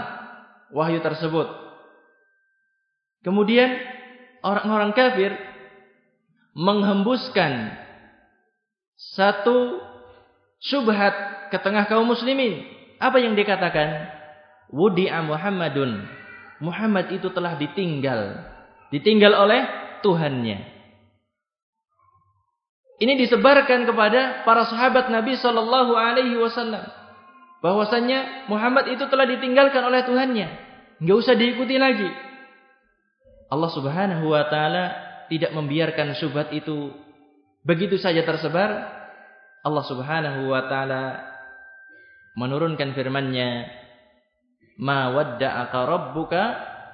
[0.72, 1.52] wahyu tersebut.
[3.28, 3.76] Kemudian
[4.40, 5.36] orang-orang kafir
[6.56, 7.76] menghembuskan
[8.96, 9.84] satu
[10.64, 12.64] syubhat ke tengah kaum muslimin.
[13.04, 14.08] Apa yang dikatakan?
[14.72, 16.21] Wudi'a Muhammadun.
[16.62, 18.38] Muhammad itu telah ditinggal.
[18.94, 19.62] Ditinggal oleh
[20.06, 20.60] Tuhannya.
[23.02, 26.86] Ini disebarkan kepada para sahabat Nabi Shallallahu Alaihi Wasallam
[27.66, 30.48] bahwasanya Muhammad itu telah ditinggalkan oleh Tuhannya,
[31.02, 32.10] nggak usah diikuti lagi.
[33.50, 34.86] Allah Subhanahu wa taala
[35.34, 36.94] tidak membiarkan syubhat itu
[37.66, 39.02] begitu saja tersebar.
[39.62, 41.26] Allah Subhanahu wa taala
[42.38, 43.50] menurunkan firman-Nya,
[44.80, 46.44] "Ma wadda'aka rabbuka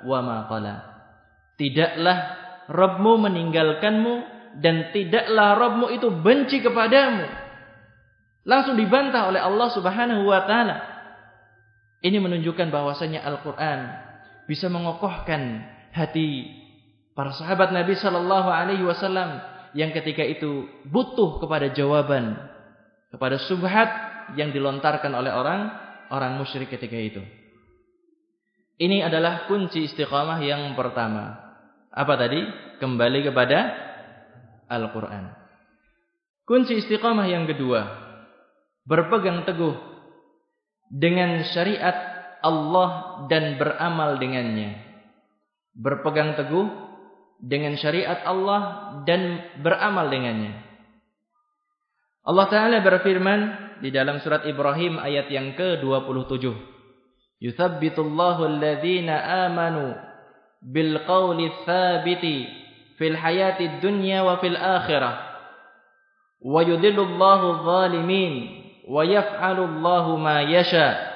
[0.05, 0.75] wa ma qala."
[1.57, 2.17] Tidaklah
[2.67, 4.13] Rabbmu meninggalkanmu
[4.59, 7.25] dan tidaklah Rabbmu itu benci kepadamu.
[8.47, 10.77] Langsung dibantah oleh Allah Subhanahu wa taala.
[11.99, 13.79] Ini menunjukkan bahwasanya Al-Qur'an
[14.45, 16.45] bisa mengokohkan hati
[17.17, 19.41] para sahabat Nabi Shallallahu Alaihi Wasallam
[19.73, 22.37] yang ketika itu butuh kepada jawaban
[23.11, 23.89] kepada subhat
[24.37, 25.73] yang dilontarkan oleh orang
[26.13, 27.21] orang musyrik ketika itu.
[28.77, 31.33] Ini adalah kunci istiqamah yang pertama.
[31.89, 32.41] Apa tadi?
[32.77, 33.73] Kembali kepada
[34.69, 35.33] Al-Quran.
[36.45, 37.83] Kunci istiqamah yang kedua.
[38.85, 39.73] Berpegang teguh
[40.93, 41.97] dengan syariat
[42.45, 44.87] Allah dan beramal dengannya
[45.77, 46.65] berpegang teguh
[47.37, 48.61] dengan syariat Allah
[49.05, 50.57] dan beramal dengannya.
[52.25, 53.39] Allah Ta'ala berfirman
[53.79, 56.76] di dalam surat Ibrahim ayat yang ke-27.
[57.37, 59.93] Alladhina amanu
[60.61, 62.49] bil qawli thabiti
[62.97, 65.15] fil hayati dunya wa fil akhirah.
[66.41, 68.33] Wa yudhillullahu zalimin
[68.89, 71.13] wa yaf'alullahu ma yasha.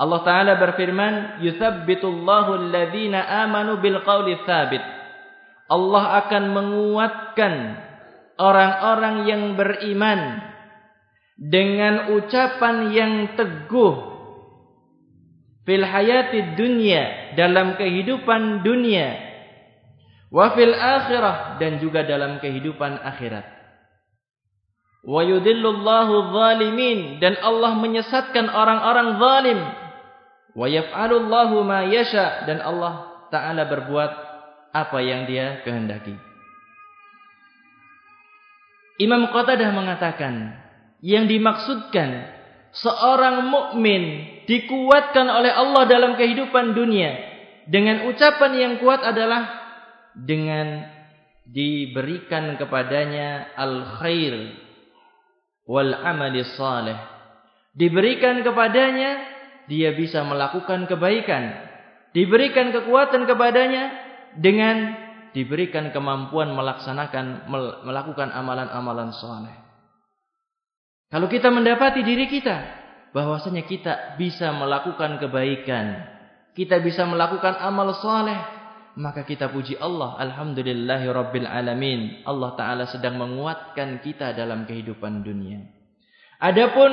[0.00, 4.82] Allah Ta'ala berfirman, Yuthabbitullahu alladhina amanu bil qawli thabit.
[5.68, 7.54] Allah akan menguatkan
[8.40, 10.42] orang-orang yang beriman
[11.38, 14.11] dengan ucapan yang teguh
[15.66, 19.18] fil hayati dunia dalam kehidupan dunia.
[20.32, 23.44] Wa fil akhirah dan juga dalam kehidupan akhirat.
[25.02, 29.60] Wa yudhillullahu zalimin dan Allah menyesatkan orang-orang zalim.
[30.56, 34.12] Wa yaf'alullahu ma yasha dan Allah taala berbuat
[34.72, 36.16] apa yang dia kehendaki.
[39.00, 40.54] Imam Qatadah mengatakan
[41.04, 42.30] yang dimaksudkan
[42.72, 47.10] seorang mukmin dikuatkan oleh Allah dalam kehidupan dunia
[47.68, 49.48] dengan ucapan yang kuat adalah
[50.12, 50.86] dengan
[51.46, 54.56] diberikan kepadanya al khair
[55.66, 56.98] wal amali saleh
[57.72, 59.32] diberikan kepadanya
[59.70, 61.70] dia bisa melakukan kebaikan.
[62.12, 63.88] Diberikan kekuatan kepadanya
[64.36, 65.00] dengan
[65.32, 67.48] diberikan kemampuan melaksanakan
[67.88, 69.56] melakukan amalan-amalan saleh.
[71.08, 72.81] Kalau kita mendapati diri kita
[73.12, 76.08] bahwasanya kita bisa melakukan kebaikan,
[76.56, 78.36] kita bisa melakukan amal saleh,
[78.96, 82.24] maka kita puji Allah, alhamdulillahi rabbil alamin.
[82.28, 85.64] Allah taala sedang menguatkan kita dalam kehidupan dunia.
[86.40, 86.90] Adapun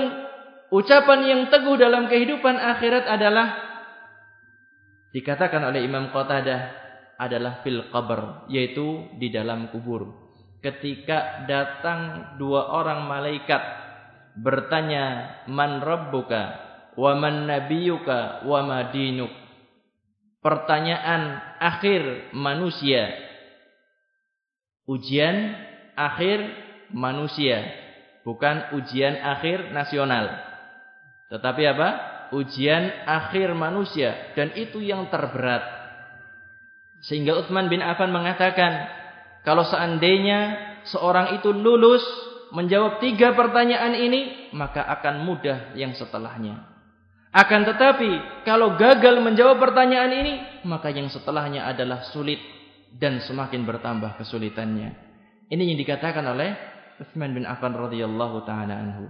[0.71, 3.47] ucapan yang teguh dalam kehidupan akhirat adalah
[5.11, 6.61] dikatakan oleh Imam Qatadah
[7.19, 10.29] adalah fil qabr, yaitu di dalam kubur.
[10.59, 13.88] Ketika datang dua orang malaikat
[14.37, 16.67] bertanya man rabbuka?
[16.99, 19.31] Wa man nabiyuka wa ma dinuk?
[20.43, 23.13] Pertanyaan akhir manusia.
[24.89, 25.53] Ujian
[25.95, 26.39] akhir
[26.91, 27.79] manusia
[28.29, 30.29] bukan ujian akhir nasional.
[31.33, 31.89] Tetapi apa?
[32.29, 35.65] Ujian akhir manusia dan itu yang terberat.
[37.01, 38.85] Sehingga Utsman bin Affan mengatakan
[39.41, 42.05] kalau seandainya seorang itu lulus
[42.51, 46.65] menjawab tiga pertanyaan ini, maka akan mudah yang setelahnya.
[47.29, 50.33] Akan tetapi, kalau gagal menjawab pertanyaan ini,
[50.65, 52.41] maka yang setelahnya adalah sulit
[52.97, 54.97] dan semakin bertambah kesulitannya.
[55.49, 56.57] Ini yang dikatakan oleh
[56.97, 59.05] Uthman bin Affan radhiyallahu taala anhu.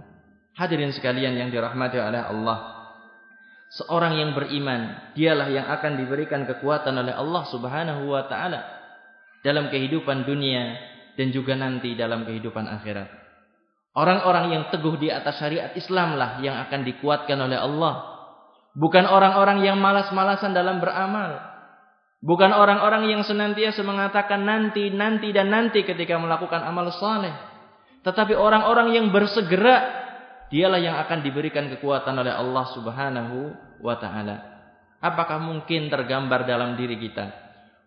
[0.52, 2.58] Hadirin sekalian yang dirahmati oleh Allah.
[3.70, 8.60] Seorang yang beriman, dialah yang akan diberikan kekuatan oleh Allah Subhanahu wa taala
[9.40, 10.76] dalam kehidupan dunia
[11.16, 13.19] dan juga nanti dalam kehidupan akhirat.
[13.90, 18.06] Orang-orang yang teguh di atas syariat Islam lah yang akan dikuatkan oleh Allah.
[18.78, 21.42] Bukan orang-orang yang malas-malasan dalam beramal.
[22.22, 27.34] Bukan orang-orang yang senantiasa mengatakan nanti, nanti dan nanti ketika melakukan amal saleh.
[28.06, 30.00] Tetapi orang-orang yang bersegera
[30.54, 33.38] dialah yang akan diberikan kekuatan oleh Allah Subhanahu
[33.82, 34.36] wa taala.
[35.00, 37.32] Apakah mungkin tergambar dalam diri kita?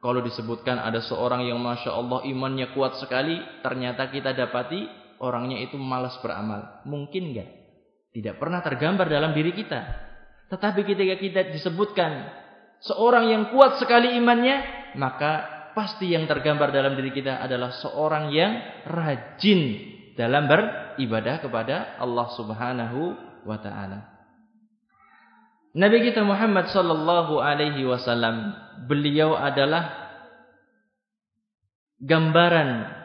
[0.01, 5.75] Kalau disebutkan ada seorang yang Masya Allah imannya kuat sekali, ternyata kita dapati orangnya itu
[5.75, 6.81] malas beramal.
[6.87, 7.49] Mungkin enggak?
[8.13, 9.81] Tidak pernah tergambar dalam diri kita.
[10.53, 12.29] Tetapi ketika kita disebutkan
[12.85, 18.53] seorang yang kuat sekali imannya, maka pasti yang tergambar dalam diri kita adalah seorang yang
[18.85, 19.61] rajin
[20.13, 23.01] dalam beribadah kepada Allah Subhanahu
[23.49, 24.13] wa taala.
[25.73, 28.53] Nabi kita Muhammad sallallahu alaihi wasallam
[28.85, 30.05] beliau adalah
[31.97, 33.02] gambaran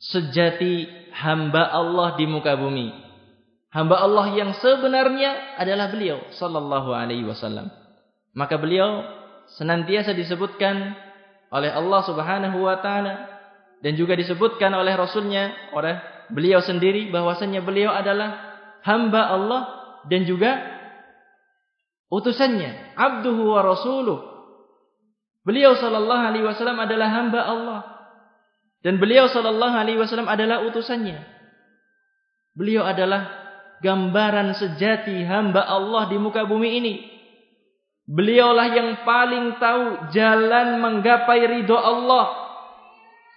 [0.00, 2.92] sejati hamba Allah di muka bumi.
[3.72, 7.68] Hamba Allah yang sebenarnya adalah beliau sallallahu alaihi wasallam.
[8.32, 9.04] Maka beliau
[9.56, 10.96] senantiasa disebutkan
[11.52, 13.14] oleh Allah Subhanahu wa taala
[13.84, 16.00] dan juga disebutkan oleh rasulnya oleh
[16.32, 19.62] beliau sendiri bahwasanya beliau adalah hamba Allah
[20.08, 20.56] dan juga
[22.08, 24.18] utusannya, abduhu wa rasuluh.
[25.46, 27.95] Beliau sallallahu alaihi wasallam adalah hamba Allah
[28.84, 31.22] dan beliau sallallahu alaihi wasallam adalah utusannya.
[32.56, 33.28] Beliau adalah
[33.84, 36.94] gambaran sejati hamba Allah di muka bumi ini.
[38.06, 42.46] Beliaulah yang paling tahu jalan menggapai ridho Allah.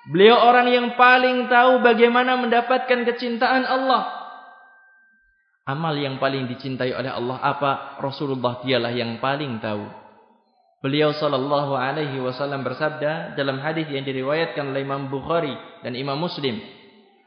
[0.10, 4.20] Beliau orang yang paling tahu bagaimana mendapatkan kecintaan Allah.
[5.70, 8.02] Amal yang paling dicintai oleh Allah apa?
[8.02, 9.99] Rasulullah dialah yang paling tahu.
[10.80, 15.52] Beliau sallallahu alaihi wasallam bersabda dalam hadis yang diriwayatkan oleh Imam Bukhari
[15.84, 16.56] dan Imam Muslim,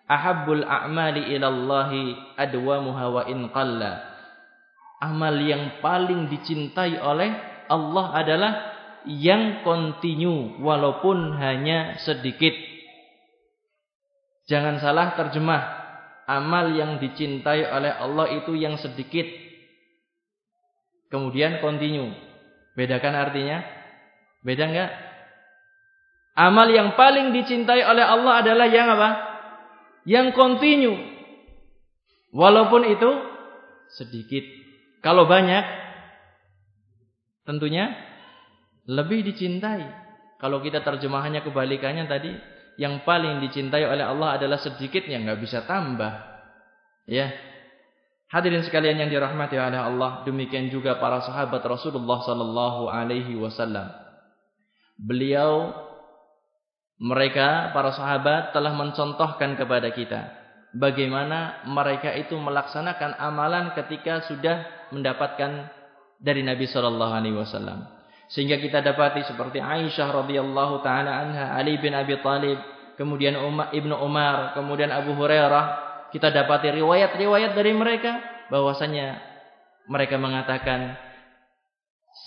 [0.09, 1.91] "Ahabbul a'mali ila Allah
[2.41, 4.13] adwamuha wa in qalla."
[5.03, 7.35] amal yang paling dicintai oleh
[7.67, 8.53] Allah adalah
[9.11, 12.55] yang kontinu walaupun hanya sedikit.
[14.47, 15.83] Jangan salah terjemah.
[16.23, 19.27] Amal yang dicintai oleh Allah itu yang sedikit.
[21.11, 22.15] Kemudian kontinu.
[22.73, 23.61] Bedakan artinya?
[24.41, 24.91] Beda enggak?
[26.33, 29.11] Amal yang paling dicintai oleh Allah adalah yang apa?
[30.09, 30.97] Yang kontinu.
[32.33, 33.11] Walaupun itu
[33.93, 34.41] sedikit.
[35.05, 35.65] Kalau banyak
[37.45, 37.93] tentunya
[38.89, 39.85] lebih dicintai.
[40.41, 42.33] Kalau kita terjemahannya kebalikannya tadi,
[42.81, 46.19] yang paling dicintai oleh Allah adalah sedikit yang nggak bisa tambah.
[47.07, 47.31] Ya.
[48.33, 53.93] Hadirin sekalian yang dirahmati oleh Allah, demikian juga para sahabat Rasulullah sallallahu alaihi wasallam.
[54.97, 55.77] Beliau
[56.97, 65.69] mereka para sahabat telah mencontohkan kepada kita bagaimana mereka itu melaksanakan amalan ketika sudah mendapatkan
[66.17, 67.85] dari Nabi sallallahu alaihi wasallam.
[68.33, 72.57] Sehingga kita dapati seperti Aisyah radhiyallahu taala anha, Ali bin Abi Thalib,
[72.97, 73.37] kemudian
[73.77, 75.82] Ibnu Umar, kemudian Abu Hurairah,
[76.13, 78.21] kita dapati riwayat-riwayat dari mereka
[78.53, 79.19] bahwasanya
[79.89, 80.95] mereka mengatakan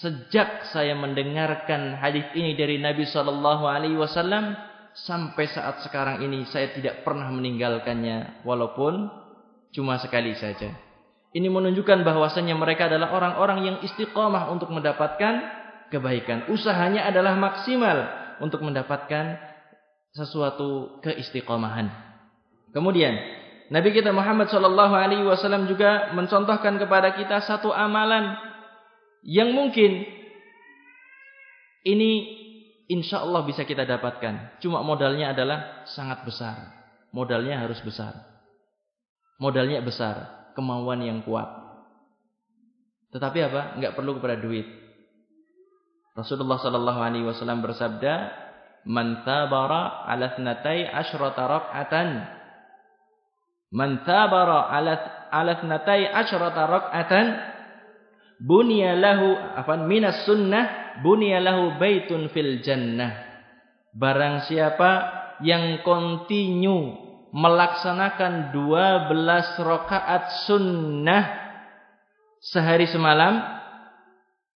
[0.01, 4.57] sejak saya mendengarkan hadis ini dari Nabi sallallahu alaihi wasallam
[5.05, 9.07] sampai saat sekarang ini saya tidak pernah meninggalkannya walaupun
[9.75, 10.73] cuma sekali saja.
[11.35, 15.43] Ini menunjukkan bahwasanya mereka adalah orang-orang yang istiqomah untuk mendapatkan
[15.91, 16.47] kebaikan.
[16.47, 18.07] Usahanya adalah maksimal
[18.39, 19.35] untuk mendapatkan
[20.15, 21.91] sesuatu keistiqomahan.
[22.71, 23.19] Kemudian
[23.65, 28.37] Nabi kita Muhammad Shallallahu Alaihi Wasallam juga mencontohkan kepada kita satu amalan
[29.25, 30.05] yang mungkin
[31.85, 32.11] ini
[32.85, 34.61] insya Allah bisa kita dapatkan.
[34.61, 36.73] Cuma modalnya adalah sangat besar.
[37.09, 38.13] Modalnya harus besar.
[39.41, 41.47] Modalnya besar, kemauan yang kuat.
[43.15, 43.61] Tetapi apa?
[43.79, 44.67] Enggak perlu kepada duit.
[46.15, 48.13] Rasulullah sallallahu alaihi wasallam bersabda,
[48.87, 52.34] "Man thabara 'ala asyrata rak'atan."
[53.73, 54.93] Man thabara 'ala
[55.31, 57.25] 'ala thnatai asyrata rak'atan
[58.41, 63.25] bunya lahu afan minas sunnah bunya lahu baitun fil jannah.
[63.95, 64.91] Barang siapa
[65.43, 66.95] yang kontinu
[67.35, 69.11] melaksanakan 12
[69.59, 71.23] rakaat sunnah
[72.39, 73.43] sehari semalam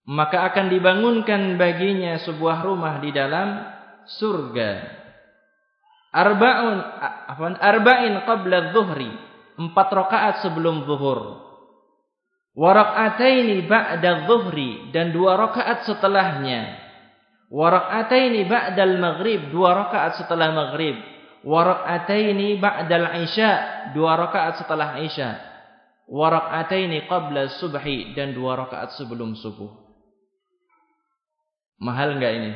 [0.08, 3.60] maka akan dibangunkan baginya sebuah rumah di dalam
[4.08, 4.97] surga.
[6.08, 6.78] Arba'un
[7.28, 9.10] afwan arba'in qabla dhuhri.
[9.58, 11.48] Empat rakaat sebelum zuhur.
[12.54, 16.78] Wa raka'ataini ba'da dhuhri dan dua rakaat setelahnya.
[17.50, 20.94] Wa raka'ataini ba'dal maghrib, dua rakaat setelah maghrib.
[21.42, 23.50] Wa raka'ataini ba'dal isya,
[23.94, 25.38] dua rakaat setelah isya.
[26.06, 29.70] Wa raka'ataini qabla subhi dan dua rakaat sebelum subuh.
[31.78, 32.52] Mahal enggak ini?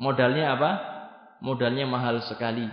[0.00, 0.93] Modalnya apa?
[1.44, 2.64] Modalnya mahal sekali.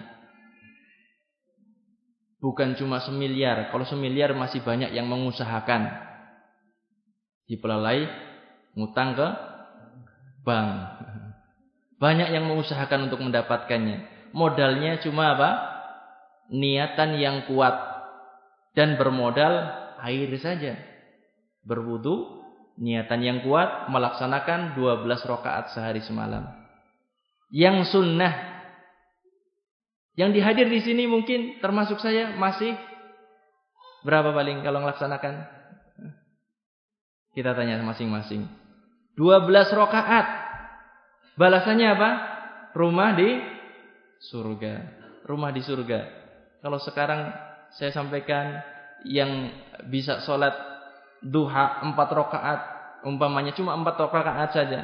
[2.40, 3.68] Bukan cuma semiliar.
[3.68, 5.92] Kalau semiliar masih banyak yang mengusahakan.
[7.52, 8.08] Dipelalai,
[8.80, 9.28] ngutang ke
[10.48, 10.72] bank.
[12.00, 14.32] Banyak yang mengusahakan untuk mendapatkannya.
[14.32, 15.52] Modalnya cuma apa?
[16.50, 17.76] Niatan yang kuat.
[18.72, 19.68] Dan bermodal
[20.00, 20.80] air saja.
[21.68, 22.42] Berwudu
[22.80, 26.48] niatan yang kuat melaksanakan 12 rakaat sehari semalam.
[27.54, 28.51] Yang sunnah
[30.22, 32.78] yang dihadir di sini mungkin termasuk saya masih
[34.06, 35.50] berapa paling kalau melaksanakan?
[37.34, 38.46] Kita tanya masing-masing.
[39.18, 40.28] 12 rakaat.
[41.42, 42.10] Balasannya apa?
[42.78, 43.30] Rumah di
[44.30, 44.74] surga.
[45.26, 46.00] Rumah di surga.
[46.62, 47.34] Kalau sekarang
[47.74, 48.62] saya sampaikan
[49.10, 49.50] yang
[49.90, 50.54] bisa sholat
[51.26, 52.60] duha empat rakaat
[53.02, 54.82] umpamanya cuma empat rakaat saja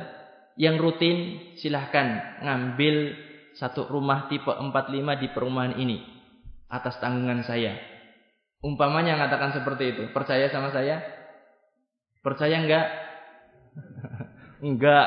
[0.58, 3.14] yang rutin silahkan ngambil
[3.58, 6.06] satu rumah tipe 45 di perumahan ini.
[6.70, 7.74] Atas tanggungan saya.
[8.62, 10.04] Umpamanya mengatakan seperti itu.
[10.14, 11.02] Percaya sama saya?
[12.22, 12.86] Percaya enggak?
[14.66, 15.06] Enggak.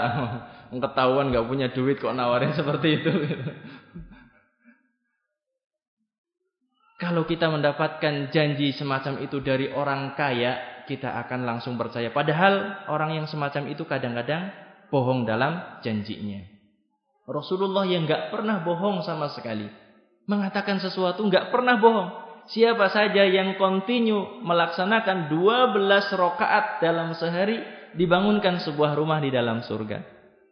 [0.83, 3.11] Ketahuan enggak punya duit kok nawarin seperti itu.
[7.03, 12.13] Kalau kita mendapatkan janji semacam itu dari orang kaya kita akan langsung percaya.
[12.13, 14.53] Padahal orang yang semacam itu kadang-kadang
[14.93, 16.60] bohong dalam janjinya.
[17.31, 19.70] Rasulullah yang nggak pernah bohong sama sekali.
[20.26, 22.09] Mengatakan sesuatu nggak pernah bohong.
[22.51, 25.78] Siapa saja yang kontinu melaksanakan 12
[26.18, 27.62] rakaat dalam sehari
[27.95, 30.03] dibangunkan sebuah rumah di dalam surga.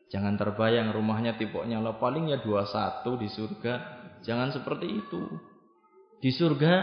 [0.08, 3.74] Jangan terbayang rumahnya tipoknya lah palingnya 21 di surga.
[4.22, 5.22] Jangan seperti itu.
[6.22, 6.74] Di surga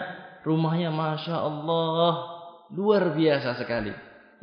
[0.44, 2.36] rumahnya Masya Allah
[2.74, 3.94] Luar biasa sekali.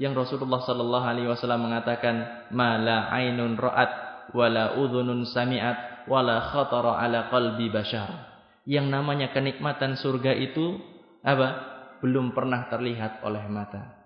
[0.01, 7.27] yang Rasulullah sallallahu alaihi wasallam mengatakan mala ainun ra'at wala udhunun sami'at wala khatara ala
[7.35, 8.31] qalbi bashar.
[8.63, 10.79] Yang namanya kenikmatan surga itu
[11.27, 11.75] apa?
[11.99, 14.03] Belum pernah terlihat oleh mata.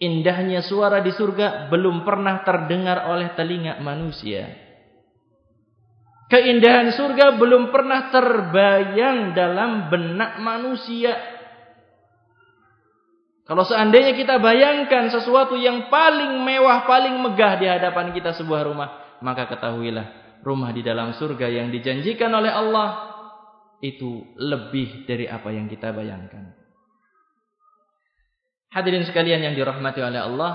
[0.00, 4.48] Indahnya suara di surga belum pernah terdengar oleh telinga manusia.
[6.30, 11.12] Keindahan surga belum pernah terbayang dalam benak manusia.
[13.50, 19.09] Kalau seandainya kita bayangkan sesuatu yang paling mewah, paling megah di hadapan kita sebuah rumah,
[19.20, 22.88] maka ketahuilah rumah di dalam surga yang dijanjikan oleh Allah
[23.80, 26.52] itu lebih dari apa yang kita bayangkan.
[28.70, 30.52] Hadirin sekalian yang dirahmati oleh Allah,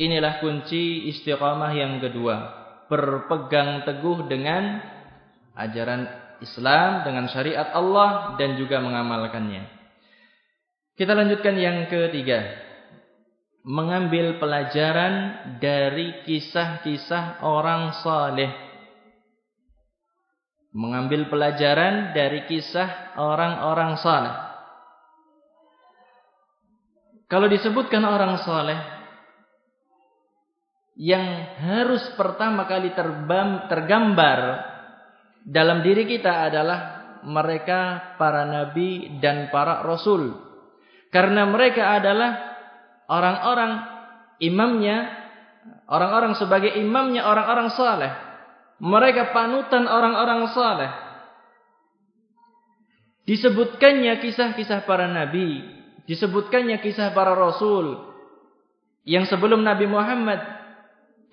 [0.00, 2.60] inilah kunci istiqamah yang kedua.
[2.88, 4.80] Berpegang teguh dengan
[5.56, 6.08] ajaran
[6.40, 9.68] Islam, dengan syariat Allah dan juga mengamalkannya.
[10.96, 12.71] Kita lanjutkan yang ketiga.
[13.62, 15.14] Mengambil pelajaran
[15.62, 18.50] dari kisah-kisah orang saleh.
[20.74, 24.34] Mengambil pelajaran dari kisah orang-orang saleh.
[27.30, 28.76] Kalau disebutkan orang soleh
[31.00, 31.24] yang
[31.64, 34.68] harus pertama kali terbam, tergambar
[35.40, 36.80] dalam diri kita adalah
[37.24, 40.36] mereka para nabi dan para rasul.
[41.08, 42.51] Karena mereka adalah
[43.12, 43.84] orang-orang
[44.40, 45.12] imamnya,
[45.84, 48.12] orang-orang sebagai imamnya orang-orang saleh.
[48.80, 50.90] Mereka panutan orang-orang saleh.
[53.28, 58.10] Disebutkannya kisah-kisah para nabi disebutkannya kisah para rasul
[59.06, 60.38] yang sebelum Nabi Muhammad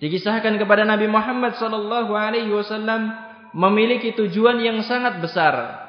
[0.02, 3.14] dikisahkan kepada Nabi Muhammad sallallahu alaihi wasallam
[3.54, 5.84] memiliki tujuan yang sangat besar.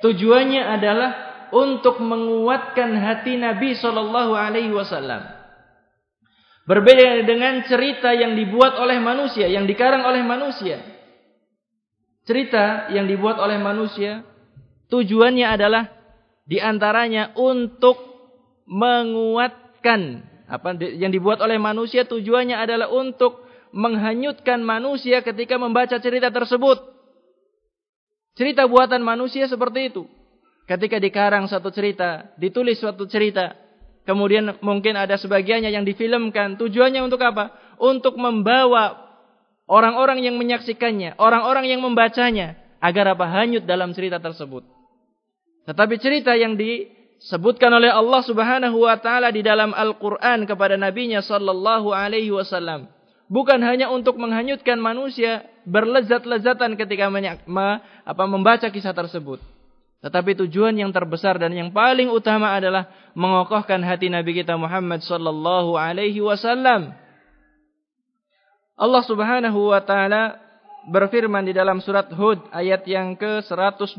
[0.00, 1.10] Tujuannya adalah
[1.56, 5.24] untuk menguatkan hati Nabi sallallahu alaihi wasallam.
[6.68, 10.82] Berbeda dengan cerita yang dibuat oleh manusia, yang dikarang oleh manusia.
[12.26, 14.26] Cerita yang dibuat oleh manusia
[14.90, 15.86] tujuannya adalah
[16.42, 17.96] di antaranya untuk
[18.66, 26.82] menguatkan apa yang dibuat oleh manusia tujuannya adalah untuk menghanyutkan manusia ketika membaca cerita tersebut.
[28.34, 30.04] Cerita buatan manusia seperti itu.
[30.66, 33.54] Ketika dikarang satu cerita, ditulis suatu cerita,
[34.02, 37.54] kemudian mungkin ada sebagiannya yang difilmkan, tujuannya untuk apa?
[37.78, 38.98] Untuk membawa
[39.70, 43.30] orang-orang yang menyaksikannya, orang-orang yang membacanya agar apa?
[43.30, 44.66] Hanyut dalam cerita tersebut.
[45.70, 51.94] Tetapi cerita yang disebutkan oleh Allah Subhanahu wa taala di dalam Al-Qur'an kepada nabinya sallallahu
[51.94, 52.90] alaihi wasallam
[53.30, 59.42] bukan hanya untuk menghanyutkan manusia berlezat-lezatan ketika apa, membaca kisah tersebut.
[60.06, 62.86] Tetapi tujuan yang terbesar dan yang paling utama adalah
[63.18, 66.94] mengokohkan hati Nabi kita Muhammad sallallahu alaihi wasallam.
[68.78, 70.38] Allah Subhanahu wa taala
[70.86, 73.98] berfirman di dalam surat Hud ayat yang ke-120.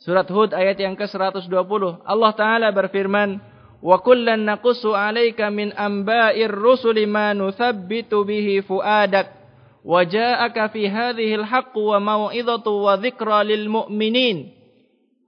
[0.00, 2.08] Surat Hud ayat yang ke-120.
[2.08, 3.36] Allah Ta'ala berfirman,
[3.84, 9.39] Wa kullan naqussu 'alaika min amba'ir rusuli ma nuthabbitu bihi fu'adak
[9.80, 14.52] wa ja'aka fi hadhihi al-haqq wa mau'izatu wa dhikra lil mu'minin.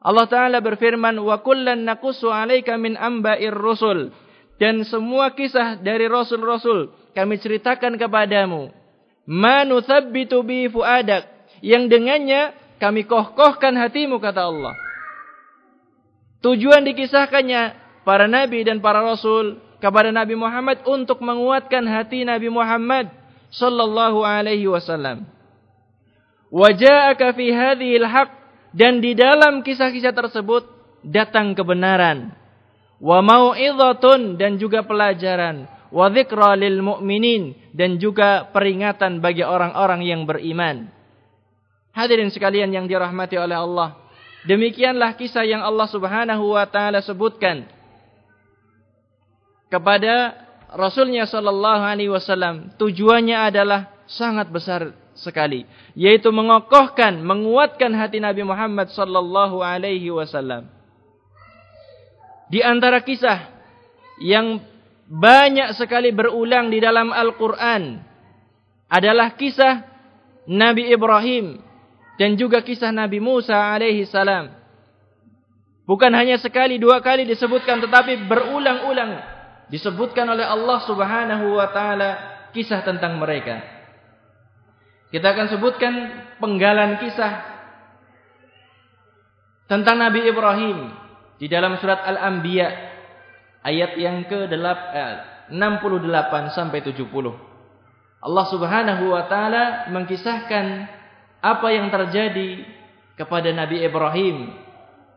[0.03, 4.11] Allah Ta'ala berfirman, Wa kullan naqussu 'alaika min amba'ir rusul.
[4.59, 8.71] Dan semua kisah dari rasul-rasul kami ceritakan kepadamu.
[9.27, 11.27] Ma nuthabbitu bihi fu'adak.
[11.63, 14.75] Yang dengannya kami kokohkan hatimu kata Allah.
[16.43, 23.11] Tujuan dikisahkannya para nabi dan para rasul kepada Nabi Muhammad untuk menguatkan hati Nabi Muhammad
[23.53, 25.29] sallallahu alaihi wasallam.
[26.53, 28.31] Waja'aka fi hadhil haq
[28.73, 30.65] dan di dalam kisah-kisah tersebut
[31.05, 32.33] datang kebenaran.
[33.01, 35.69] Wa mau'izatun dan juga pelajaran.
[35.93, 40.89] Wa dzikra lil mu'minin dan juga peringatan bagi orang-orang yang beriman.
[41.93, 44.01] Hadirin sekalian yang dirahmati oleh Allah.
[44.49, 47.69] Demikianlah kisah yang Allah Subhanahu wa taala sebutkan
[49.69, 50.37] kepada
[50.73, 52.73] Rasulnya sallallahu alaihi wasallam.
[52.81, 60.69] Tujuannya adalah sangat besar sekali, yaitu mengokohkan, menguatkan hati Nabi Muhammad sallallahu alaihi wasallam.
[62.49, 63.49] Di antara kisah
[64.21, 64.61] yang
[65.09, 68.01] banyak sekali berulang di dalam Al-Qur'an
[68.89, 69.85] adalah kisah
[70.49, 71.61] Nabi Ibrahim
[72.21, 74.53] dan juga kisah Nabi Musa alaihi salam.
[75.89, 79.42] Bukan hanya sekali dua kali disebutkan tetapi berulang-ulang
[79.73, 82.11] disebutkan oleh Allah Subhanahu wa taala
[82.53, 83.65] kisah tentang mereka.
[85.09, 85.93] Kita akan sebutkan
[86.37, 87.33] penggalan kisah
[89.69, 90.93] tentang Nabi Ibrahim
[91.41, 92.69] di dalam surat Al-Anbiya
[93.65, 97.09] ayat yang ke-68 eh, sampai 70.
[98.23, 100.67] Allah Subhanahu wa taala mengkisahkan
[101.43, 102.63] apa yang terjadi
[103.19, 104.55] kepada Nabi Ibrahim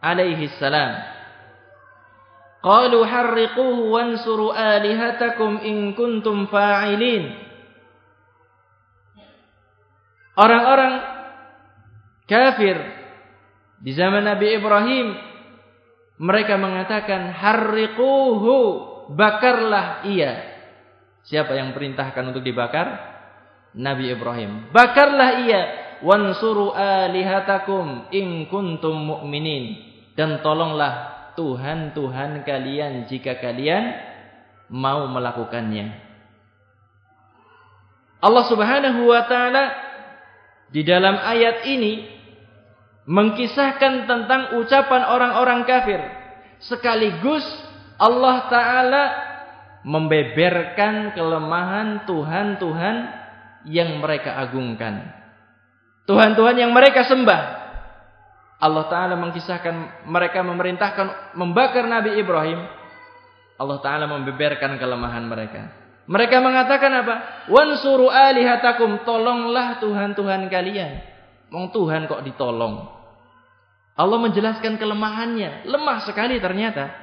[0.02, 1.15] alaihi salam.
[2.66, 7.30] Qalu harriquhu wansuru alihatakum in kuntum fa'ilin.
[10.34, 10.94] Orang-orang
[12.26, 12.74] kafir
[13.78, 15.14] di zaman Nabi Ibrahim
[16.18, 18.58] mereka mengatakan harriquhu
[19.14, 20.58] bakarlah ia.
[21.22, 23.14] Siapa yang perintahkan untuk dibakar?
[23.78, 24.74] Nabi Ibrahim.
[24.74, 25.62] Bakarlah ia
[26.02, 29.78] wansuru alihatakum in kuntum mu'minin
[30.18, 33.96] dan tolonglah Tuhan-Tuhan kalian jika kalian
[34.72, 35.92] mau melakukannya.
[38.24, 39.64] Allah Subhanahu wa taala
[40.74, 42.10] di dalam ayat ini
[43.06, 46.02] mengkisahkan tentang ucapan orang-orang kafir
[46.58, 47.46] sekaligus
[48.02, 49.04] Allah taala
[49.86, 52.96] membeberkan kelemahan Tuhan-Tuhan
[53.70, 55.14] yang mereka agungkan.
[56.10, 57.65] Tuhan-Tuhan yang mereka sembah.
[58.56, 62.64] Allah Ta'ala mengkisahkan mereka memerintahkan membakar Nabi Ibrahim.
[63.60, 65.86] Allah Ta'ala membeberkan kelemahan mereka.
[66.06, 67.16] Mereka mengatakan apa?
[67.50, 69.04] Wansuru alihatakum.
[69.04, 70.92] Tolonglah Tuhan-Tuhan kalian.
[71.50, 72.86] Mong Tuhan kok ditolong.
[73.96, 75.66] Allah menjelaskan kelemahannya.
[75.66, 76.94] Lemah sekali ternyata.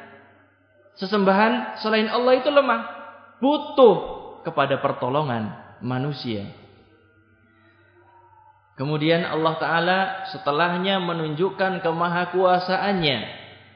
[1.01, 2.81] Sesembahan selain Allah itu lemah.
[3.43, 3.97] Butuh
[4.47, 5.51] kepada pertolongan
[5.83, 6.62] manusia.
[8.73, 9.99] Kemudian Allah Ta'ala
[10.33, 13.18] setelahnya menunjukkan kemahakuasaannya.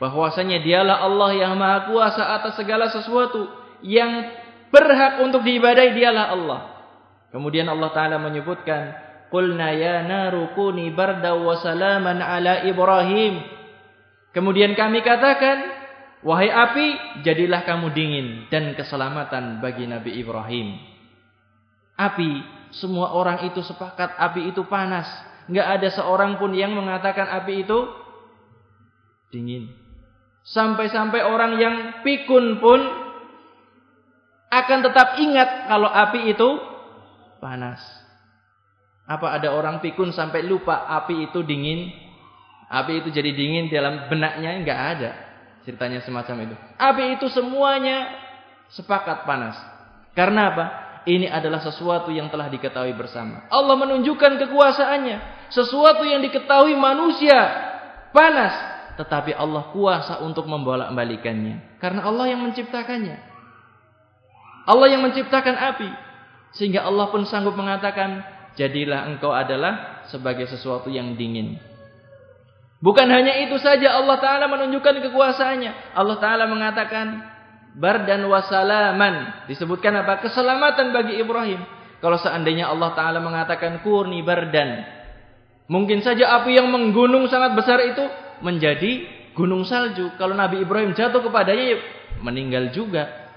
[0.01, 3.45] Bahwasanya dialah Allah yang maha kuasa atas segala sesuatu.
[3.85, 4.33] Yang
[4.73, 6.61] berhak untuk diibadai dialah Allah.
[7.29, 9.05] Kemudian Allah Ta'ala menyebutkan.
[9.29, 13.45] Qulna ya narukuni barda wa salaman ala Ibrahim.
[14.33, 15.77] Kemudian kami katakan.
[16.25, 16.87] Wahai api,
[17.23, 20.75] jadilah kamu dingin dan keselamatan bagi Nabi Ibrahim.
[21.95, 22.31] Api
[22.75, 25.07] semua orang itu sepakat api itu panas.
[25.47, 27.79] Enggak ada seorang pun yang mengatakan api itu
[29.31, 29.71] dingin.
[30.47, 31.75] Sampai-sampai orang yang
[32.07, 32.81] pikun pun
[34.51, 36.49] akan tetap ingat kalau api itu
[37.43, 37.83] panas.
[39.07, 41.95] Apa ada orang pikun sampai lupa api itu dingin?
[42.67, 45.11] Api itu jadi dingin dalam benaknya enggak ada.
[45.63, 46.55] Ceritanya semacam itu.
[46.79, 48.11] Api itu semuanya
[48.71, 49.55] sepakat panas.
[50.15, 50.67] Karena apa?
[51.07, 53.47] Ini adalah sesuatu yang telah diketahui bersama.
[53.47, 55.49] Allah menunjukkan kekuasaannya.
[55.55, 57.39] Sesuatu yang diketahui manusia
[58.11, 58.51] panas.
[58.99, 61.79] Tetapi Allah kuasa untuk membolak-balikannya.
[61.79, 63.23] Karena Allah yang menciptakannya.
[64.67, 65.91] Allah yang menciptakan api.
[66.59, 68.27] Sehingga Allah pun sanggup mengatakan.
[68.59, 71.61] Jadilah engkau adalah sebagai sesuatu yang dingin.
[72.83, 75.95] Bukan hanya itu saja Allah Ta'ala menunjukkan kekuasaannya.
[75.95, 77.36] Allah Ta'ala mengatakan
[77.77, 79.47] bardan wasalaman.
[79.47, 80.25] Disebutkan apa?
[80.25, 81.61] Keselamatan bagi Ibrahim.
[82.01, 84.85] Kalau seandainya Allah Ta'ala mengatakan kurni bardan.
[85.69, 88.05] Mungkin saja api yang menggunung sangat besar itu
[88.41, 89.05] menjadi
[89.37, 90.15] gunung salju.
[90.17, 91.79] Kalau Nabi Ibrahim jatuh kepadanya ya
[92.25, 93.29] meninggal juga.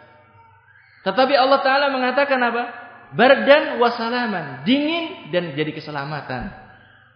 [1.04, 2.64] Tetapi Allah Ta'ala mengatakan apa?
[3.16, 4.64] Bardan wasalaman.
[4.64, 6.54] Dingin dan jadi keselamatan.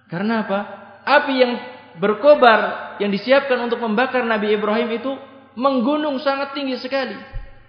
[0.10, 0.60] Karena apa?
[1.04, 1.54] Api yang
[2.00, 5.12] berkobar yang disiapkan untuk membakar Nabi Ibrahim itu
[5.58, 7.16] menggunung sangat tinggi sekali.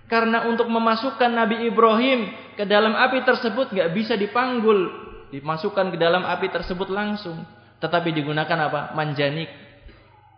[0.04, 2.28] Karena untuk memasukkan Nabi Ibrahim
[2.60, 4.92] ke dalam api tersebut nggak bisa dipanggul,
[5.32, 7.40] dimasukkan ke dalam api tersebut langsung,
[7.80, 8.92] tetapi digunakan apa?
[8.92, 9.48] Manjanik.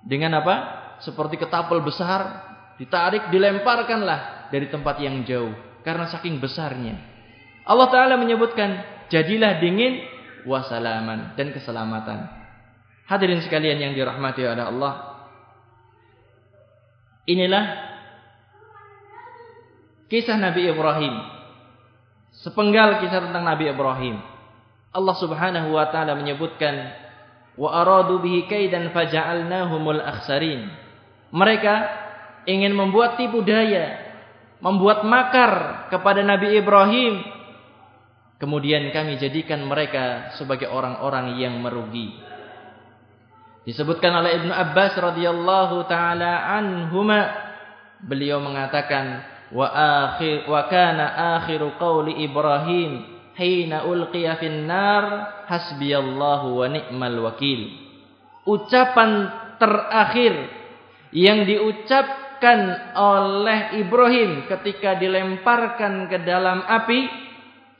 [0.07, 0.55] Dengan apa?
[1.03, 2.47] Seperti ketapel besar,
[2.79, 6.95] ditarik, dilemparkanlah dari tempat yang jauh karena saking besarnya.
[7.67, 10.07] Allah taala menyebutkan, "Jadilah dingin
[10.47, 12.31] wasalaman dan keselamatan."
[13.11, 15.16] Hadirin sekalian yang dirahmati oleh Allah,
[17.27, 17.65] Inilah
[20.07, 21.15] kisah Nabi Ibrahim.
[22.31, 24.23] Sepenggal kisah tentang Nabi Ibrahim.
[24.95, 26.95] Allah Subhanahu wa taala menyebutkan
[27.59, 30.71] wa aradu bihi kaidan faja'alnahumul akhsarin.
[31.35, 31.75] Mereka
[32.47, 33.99] ingin membuat tipu daya,
[34.63, 37.27] membuat makar kepada Nabi Ibrahim.
[38.37, 42.26] Kemudian kami jadikan mereka sebagai orang-orang yang merugi.
[43.67, 47.35] Disebutkan oleh Ibnu Abbas radhiyallahu taala anhuma
[47.99, 49.67] beliau mengatakan wa
[50.07, 53.03] akhir wa kana akhiru qauli Ibrahim
[53.35, 57.75] hina ulqiya fin nar hasbiyallahu wa ni'mal wakil.
[58.47, 60.47] Ucapan terakhir
[61.11, 67.27] yang diucapkan oleh Ibrahim ketika dilemparkan ke dalam api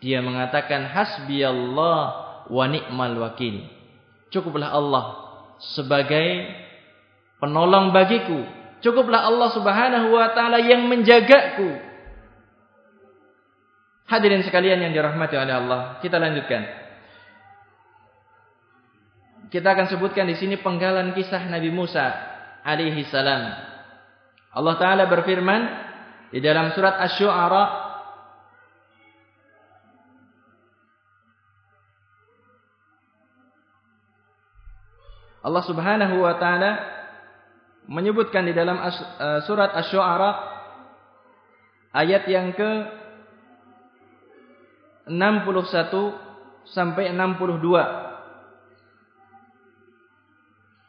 [0.03, 2.03] dia mengatakan hasbiyallah
[2.51, 3.71] wa ni'mal wakil.
[4.35, 5.26] Cukuplah Allah
[5.61, 6.53] sebagai
[7.41, 11.75] penolong bagiku Cukuplah Allah Subhanahu wa taala yang menjagaku.
[14.07, 16.63] Hadirin sekalian yang dirahmati oleh Allah, kita lanjutkan.
[19.51, 22.05] Kita akan sebutkan di sini penggalan kisah Nabi Musa
[22.63, 23.59] alaihi salam.
[24.55, 25.63] Allah taala berfirman
[26.31, 27.86] di dalam surat Asy-Syu'ara
[35.47, 36.71] Allah Subhanahu wa taala
[37.87, 38.91] menyebutkan di dalam eh,
[39.47, 40.31] surat Asy-Syu'ara
[41.95, 42.71] ayat yang ke
[45.07, 47.63] 61 sampai 62.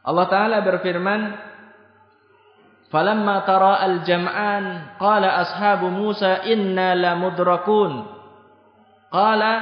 [0.10, 1.22] Allah taala berfirman,
[2.90, 8.10] "Falamma tara al-jam'an qala ashabu Musa inna lamudrakun."
[9.14, 9.54] Qala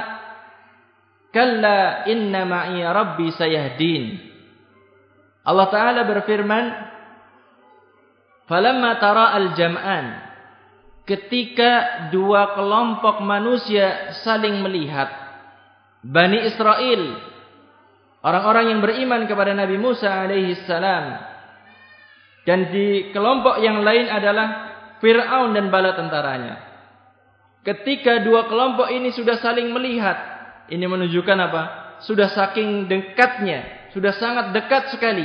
[1.36, 4.35] kalla inna ma'i rabbi sayahdin.
[5.46, 6.64] Allah Ta'ala berfirman,
[8.50, 10.26] Falamma tara al-jam'an.
[11.06, 15.06] Ketika dua kelompok manusia saling melihat.
[16.02, 17.02] Bani Israel.
[18.26, 21.14] Orang-orang yang beriman kepada Nabi Musa alaihi salam.
[22.42, 24.46] Dan di kelompok yang lain adalah
[24.98, 26.54] Fir'aun dan bala tentaranya.
[27.62, 30.34] Ketika dua kelompok ini sudah saling melihat.
[30.66, 31.62] Ini menunjukkan apa?
[32.02, 35.24] Sudah saking dekatnya sudah sangat dekat sekali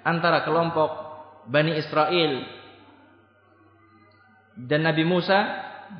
[0.00, 0.88] antara kelompok
[1.52, 2.48] Bani Israel
[4.56, 5.36] dan Nabi Musa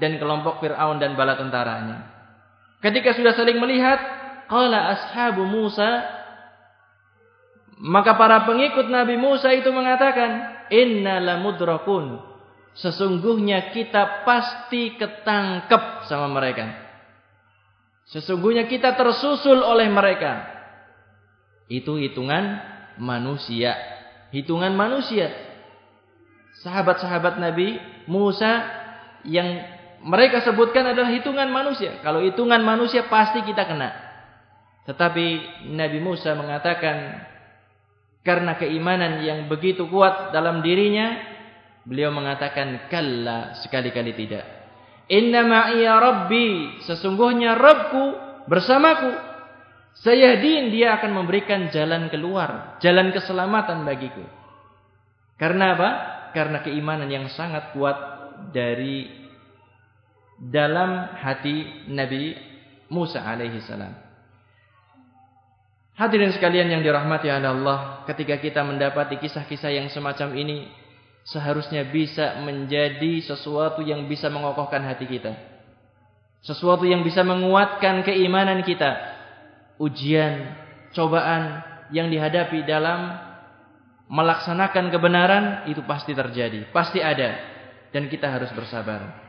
[0.00, 2.08] dan kelompok Fir'aun dan bala tentaranya.
[2.80, 4.00] Ketika sudah saling melihat,
[4.48, 6.16] qala ashabu Musa
[7.76, 12.24] maka para pengikut Nabi Musa itu mengatakan, "Inna lamudrakun."
[12.72, 16.72] Sesungguhnya kita pasti ketangkep sama mereka.
[18.08, 20.55] Sesungguhnya kita tersusul oleh mereka.
[21.66, 22.62] Itu hitungan
[22.98, 23.74] manusia.
[24.30, 25.30] Hitungan manusia.
[26.62, 27.76] Sahabat-sahabat Nabi
[28.08, 28.64] Musa
[29.26, 29.62] yang
[30.06, 31.98] mereka sebutkan adalah hitungan manusia.
[32.00, 33.90] Kalau hitungan manusia pasti kita kena.
[34.86, 35.26] Tetapi
[35.74, 37.26] Nabi Musa mengatakan
[38.22, 41.18] karena keimanan yang begitu kuat dalam dirinya,
[41.82, 44.46] beliau mengatakan kalla sekali-kali tidak.
[45.06, 48.04] Inna ma'iya rabbi, sesungguhnya Rabbku
[48.50, 49.25] bersamaku.
[50.04, 54.24] Sayahdin dia akan memberikan jalan keluar, jalan keselamatan bagiku.
[55.40, 55.90] Karena apa?
[56.36, 57.96] Karena keimanan yang sangat kuat
[58.52, 59.08] dari
[60.36, 62.36] dalam hati Nabi
[62.92, 63.96] Musa alaihi salam.
[65.96, 70.68] Hadirin sekalian yang dirahmati oleh Allah, ketika kita mendapati kisah-kisah yang semacam ini,
[71.24, 75.32] seharusnya bisa menjadi sesuatu yang bisa mengokohkan hati kita.
[76.44, 79.15] Sesuatu yang bisa menguatkan keimanan kita
[79.76, 80.56] ujian,
[80.92, 81.62] cobaan
[81.94, 83.14] yang dihadapi dalam
[84.06, 87.38] melaksanakan kebenaran itu pasti terjadi, pasti ada
[87.90, 89.26] dan kita harus bersabar.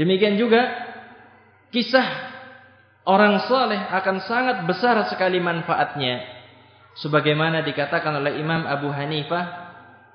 [0.00, 0.64] Demikian juga
[1.68, 2.08] kisah
[3.04, 6.40] orang saleh akan sangat besar sekali manfaatnya.
[6.98, 9.44] Sebagaimana dikatakan oleh Imam Abu Hanifah,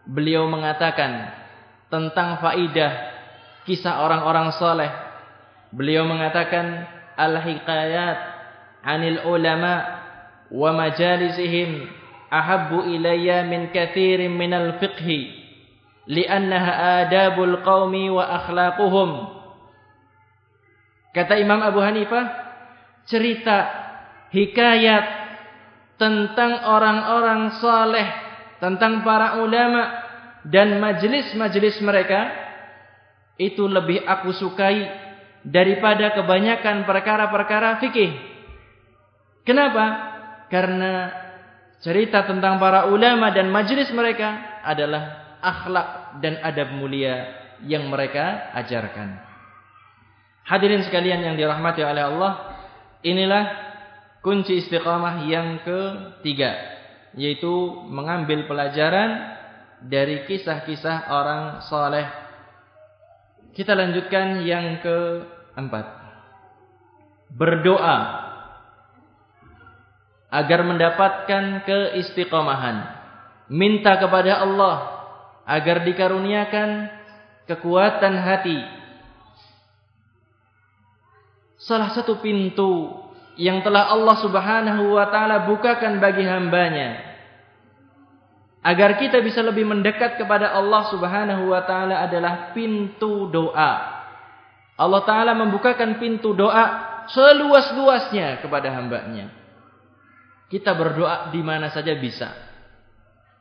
[0.05, 1.31] beliau mengatakan
[1.87, 2.93] tentang faidah
[3.63, 4.91] kisah orang-orang saleh.
[5.71, 6.85] Beliau mengatakan
[7.15, 8.34] al-hikayat
[8.85, 9.81] anil ulama
[10.53, 11.89] wa majalisihim
[12.29, 15.33] ahabbu ilayya min kathirin minal fiqhi
[16.05, 19.09] li'annaha adabul qaumi wa akhlaquhum.
[21.17, 22.25] Kata Imam Abu Hanifah
[23.09, 23.57] cerita
[24.29, 25.05] hikayat
[25.95, 28.07] tentang orang-orang saleh
[28.59, 30.05] tentang para ulama
[30.45, 32.29] dan majelis-majelis mereka
[33.39, 34.91] itu lebih aku sukai
[35.45, 38.34] daripada kebanyakan perkara-perkara fikih
[39.45, 39.85] Kenapa?
[40.49, 41.13] Karena
[41.79, 47.29] cerita tentang para ulama dan majelis mereka adalah akhlak dan adab mulia
[47.61, 49.21] yang mereka ajarkan.
[50.45, 52.33] Hadirin sekalian yang dirahmati oleh Allah,
[53.05, 53.45] inilah
[54.25, 56.53] kunci istiqamah yang ketiga,
[57.13, 57.53] yaitu
[57.89, 59.37] mengambil pelajaran
[59.85, 62.05] dari kisah-kisah orang soleh.
[63.53, 65.85] Kita lanjutkan yang keempat.
[67.29, 68.24] Berdoa
[70.29, 72.95] agar mendapatkan keistiqomahan.
[73.49, 75.05] Minta kepada Allah
[75.45, 76.89] agar dikaruniakan
[77.45, 78.59] kekuatan hati.
[81.61, 82.89] Salah satu pintu
[83.37, 87.15] yang telah Allah Subhanahu wa taala bukakan bagi hambanya
[88.65, 93.73] agar kita bisa lebih mendekat kepada Allah Subhanahu wa taala adalah pintu doa.
[94.75, 99.44] Allah taala membukakan pintu doa seluas-luasnya kepada hambanya.
[100.55, 102.31] Kita berdoa di mana saja bisa.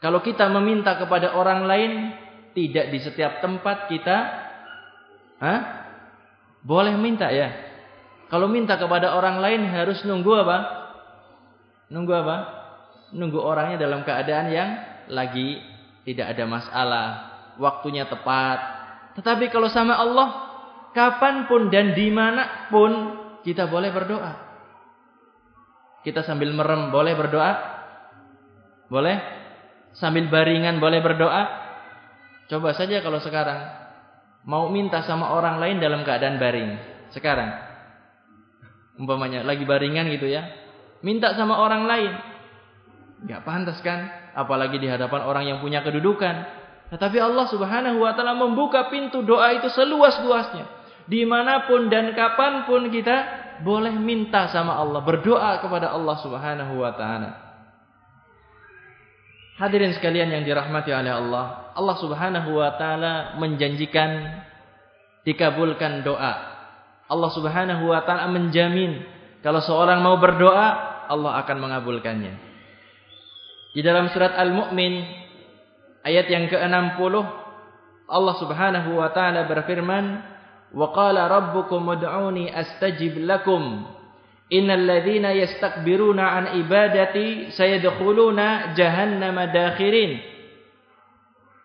[0.03, 1.93] Kalau kita meminta kepada orang lain,
[2.59, 4.17] tidak di setiap tempat kita
[5.39, 5.61] Hah?
[6.65, 7.53] boleh minta ya.
[8.33, 10.59] Kalau minta kepada orang lain harus nunggu apa?
[11.93, 12.37] Nunggu apa?
[13.15, 14.71] Nunggu orangnya dalam keadaan yang
[15.12, 15.61] lagi
[16.09, 17.07] tidak ada masalah,
[17.61, 18.59] waktunya tepat.
[19.21, 20.29] Tetapi kalau sama Allah,
[20.97, 22.91] kapan pun dan di mana pun
[23.45, 24.33] kita boleh berdoa.
[26.05, 27.53] Kita sambil merem boleh berdoa?
[28.93, 29.17] Boleh?
[29.97, 31.43] Sambil baringan boleh berdoa?
[32.53, 33.57] Coba saja kalau sekarang
[34.45, 36.77] mau minta sama orang lain dalam keadaan baring.
[37.17, 37.57] Sekarang.
[39.01, 40.45] Umpamanya lagi baringan gitu ya.
[41.01, 42.13] Minta sama orang lain.
[43.25, 44.13] Gak pantas kan?
[44.37, 46.45] Apalagi di hadapan orang yang punya kedudukan.
[46.93, 50.69] Tetapi Allah subhanahu wa ta'ala membuka pintu doa itu seluas-luasnya.
[51.09, 55.05] Di mana pun dan kapan pun kita boleh minta sama Allah.
[55.05, 57.31] Berdoa kepada Allah subhanahu wa ta'ala.
[59.55, 61.71] Hadirin sekalian yang dirahmati oleh Allah.
[61.79, 64.43] Allah subhanahu wa ta'ala menjanjikan
[65.23, 66.35] dikabulkan doa.
[67.07, 69.05] Allah subhanahu wa ta'ala menjamin.
[69.45, 70.67] Kalau seorang mau berdoa,
[71.07, 72.35] Allah akan mengabulkannya.
[73.75, 75.03] Di dalam surat Al-Mu'min
[76.07, 77.15] ayat yang ke-60
[78.05, 80.21] Allah Subhanahu wa taala berfirman,
[80.75, 83.87] "Wa qala rabbukum ud'uni astajib lakum."
[84.51, 90.20] Innal ladzina yastakbiruna an ibadati sayadkhuluna jahannama dakhirin.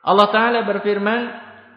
[0.06, 1.22] Allah taala berfirman,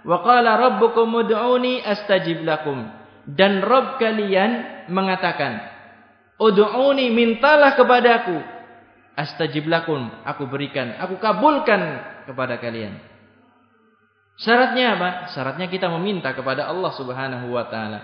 [0.06, 2.86] "Wa qala rabbukum ud'uni astajib lakum."
[3.26, 5.62] Dan Rabb kalian mengatakan,
[6.38, 8.38] "Ud'uni mintalah kepadaku
[9.16, 11.80] astajib lakum, aku berikan, aku kabulkan
[12.26, 13.11] kepada kalian.
[14.40, 15.08] Syaratnya apa?
[15.32, 18.00] Syaratnya kita meminta kepada Allah Subhanahu wa taala.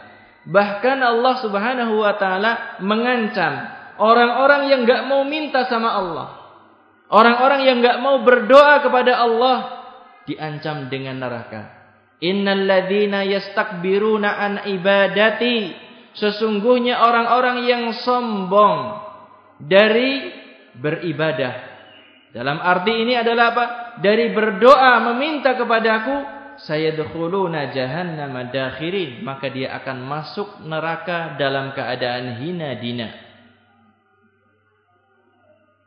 [0.49, 3.68] Bahkan Allah Subhanahu wa taala mengancam
[3.99, 6.29] orang-orang yang enggak mau minta sama Allah.
[7.09, 9.57] Orang-orang yang enggak mau berdoa kepada Allah
[10.29, 11.74] diancam dengan neraka.
[12.20, 15.72] Innal ladzina yastakbiruna an ibadati
[16.18, 19.01] sesungguhnya orang-orang yang sombong
[19.62, 20.29] dari
[20.76, 21.55] beribadah.
[22.35, 23.64] Dalam arti ini adalah apa?
[23.99, 26.16] Dari berdoa meminta kepadaku,
[26.62, 33.09] saya dukhuluna jahannam dakhirin, maka dia akan masuk neraka dalam keadaan hina dina.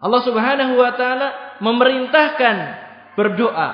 [0.01, 1.28] Allah Subhanahu wa taala
[1.62, 2.55] memerintahkan
[3.16, 3.70] berdoa,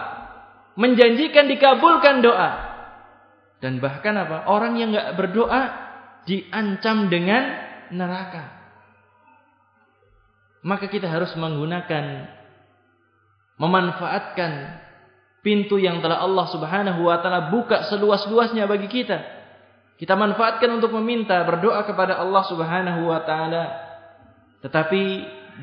[0.75, 2.51] menjanjikan dikabulkan doa.
[3.57, 4.45] Dan bahkan apa?
[4.51, 5.61] Orang yang enggak berdoa
[6.29, 7.41] diancam dengan
[7.89, 8.57] neraka
[10.67, 12.27] maka kita harus menggunakan
[13.57, 14.81] memanfaatkan
[15.41, 19.37] pintu yang telah Allah Subhanahu wa taala buka seluas-luasnya bagi kita.
[19.97, 23.65] Kita manfaatkan untuk meminta, berdoa kepada Allah Subhanahu wa taala.
[24.61, 25.01] Tetapi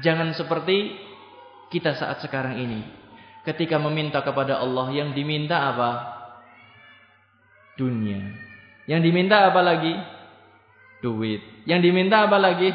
[0.03, 0.99] jangan seperti
[1.71, 2.83] kita saat sekarang ini.
[3.47, 5.91] Ketika meminta kepada Allah yang diminta apa?
[7.77, 8.25] Dunia.
[8.89, 9.95] Yang diminta apa lagi?
[11.05, 11.45] Duit.
[11.69, 12.73] Yang diminta apa lagi?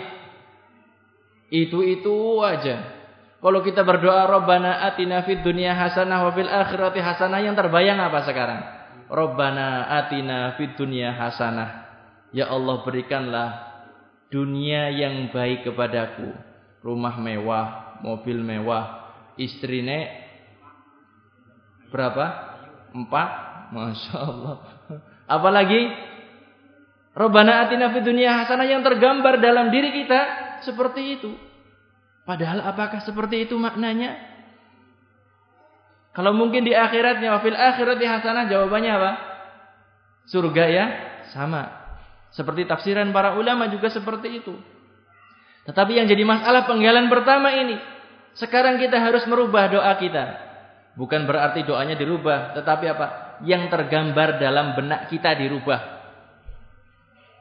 [1.49, 2.98] Itu-itu aja.
[3.39, 8.27] Kalau kita berdoa Rabbana atina fid dunya hasanah wa fil akhirati hasanah yang terbayang apa
[8.27, 8.59] sekarang?
[9.07, 11.87] Rabbana atina fid dunya hasanah.
[12.35, 13.49] Ya Allah berikanlah
[14.27, 16.35] dunia yang baik kepadaku.
[16.83, 17.67] Rumah mewah,
[18.03, 20.07] mobil mewah, istri nek
[21.95, 22.25] berapa?
[22.91, 23.29] Empat?
[23.71, 24.55] Masya Allah.
[25.39, 25.87] Apalagi
[27.15, 30.21] Rabbana atina fid dunya hasanah yang tergambar dalam diri kita
[30.67, 31.48] seperti itu.
[32.29, 34.13] Padahal apakah seperti itu maknanya?
[36.13, 39.11] Kalau mungkin di akhiratnya wafil akhirati hasanah jawabannya apa?
[40.29, 40.85] Surga ya,
[41.33, 41.73] sama.
[42.29, 44.53] Seperti tafsiran para ulama juga seperti itu.
[45.65, 47.81] Tetapi yang jadi masalah penggalan pertama ini,
[48.37, 50.25] sekarang kita harus merubah doa kita.
[51.01, 53.07] Bukan berarti doanya dirubah, tetapi apa?
[53.41, 55.81] Yang tergambar dalam benak kita dirubah.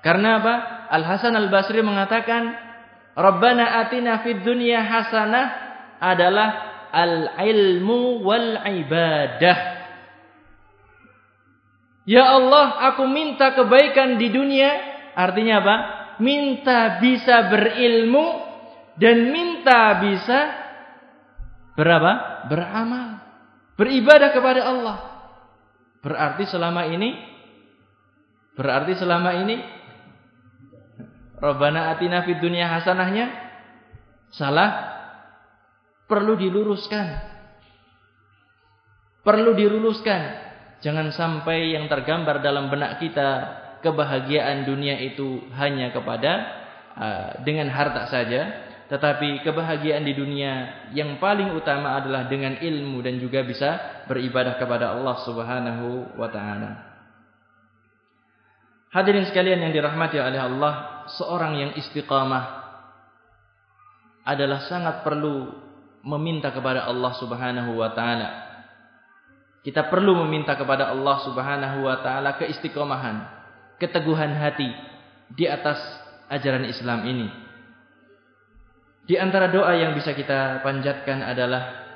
[0.00, 0.54] Karena apa?
[0.88, 2.67] Al Hasan Al Basri mengatakan
[3.18, 5.46] Rabbana atina fid dunya hasanah
[5.98, 6.48] adalah
[6.94, 9.58] al-ilmu wal ibadah.
[12.06, 14.70] Ya Allah, aku minta kebaikan di dunia.
[15.18, 15.76] Artinya apa?
[16.22, 18.26] Minta bisa berilmu
[18.96, 20.38] dan minta bisa
[21.74, 22.46] berapa?
[22.46, 23.18] Beramal.
[23.74, 24.98] Beribadah kepada Allah.
[26.00, 27.18] Berarti selama ini
[28.58, 29.77] berarti selama ini
[31.38, 33.30] Rabbana atina fid dunya hasanahnya
[34.34, 34.70] salah
[36.10, 37.06] perlu diluruskan.
[39.22, 40.22] Perlu diluruskan.
[40.78, 43.28] Jangan sampai yang tergambar dalam benak kita
[43.82, 46.32] kebahagiaan dunia itu hanya kepada
[46.94, 53.18] uh, dengan harta saja, tetapi kebahagiaan di dunia yang paling utama adalah dengan ilmu dan
[53.18, 56.88] juga bisa beribadah kepada Allah Subhanahu wa taala.
[58.88, 62.44] Hadirin sekalian yang dirahmati oleh Allah, seorang yang istiqamah
[64.28, 65.48] adalah sangat perlu
[66.04, 68.28] meminta kepada Allah Subhanahu wa taala.
[69.64, 73.24] Kita perlu meminta kepada Allah Subhanahu wa taala keistiqomahan,
[73.80, 74.68] keteguhan hati
[75.32, 75.80] di atas
[76.28, 77.28] ajaran Islam ini.
[79.08, 81.88] Di antara doa yang bisa kita panjatkan adalah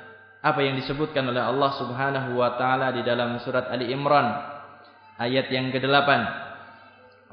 [0.43, 4.27] apa yang disebutkan oleh Allah Subhanahu wa taala di dalam surat Ali Imran
[5.21, 6.09] ayat yang ke-8.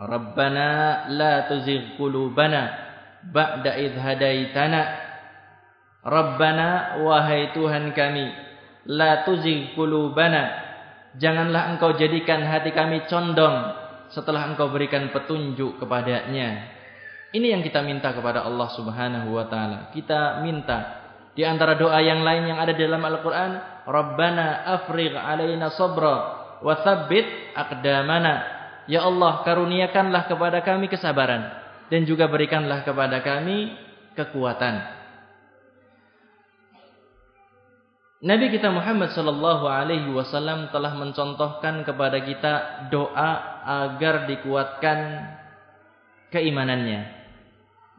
[0.01, 0.69] Rabbana
[1.13, 2.73] la tuzigh qulubana
[3.29, 4.83] ba'da idh hadaitana.
[6.01, 8.33] Rabbana wahai Tuhan kami,
[8.89, 10.73] la tuzigh qulubana.
[11.21, 13.77] Janganlah engkau jadikan hati kami condong
[14.09, 16.81] setelah engkau berikan petunjuk kepadanya.
[17.31, 19.93] Ini yang kita minta kepada Allah Subhanahu wa taala.
[19.95, 26.17] Kita minta di antara doa yang lain yang ada dalam Al-Qur'an, Rabbana afrigh alaina sabra
[26.59, 28.60] wa tsabbit aqdamana.
[28.91, 31.47] Ya Allah, karuniakanlah kepada kami kesabaran
[31.95, 33.71] dan juga berikanlah kepada kami
[34.19, 34.99] kekuatan.
[38.21, 42.53] Nabi kita Muhammad sallallahu alaihi wasallam telah mencontohkan kepada kita
[42.91, 43.31] doa
[43.65, 44.99] agar dikuatkan
[46.35, 47.23] keimanannya.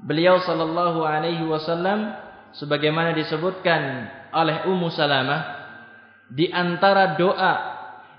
[0.04, 2.20] Beliau sallallahu alaihi wasallam
[2.52, 5.42] sebagaimana disebutkan oleh Ummu Salamah
[6.28, 7.71] di antara doa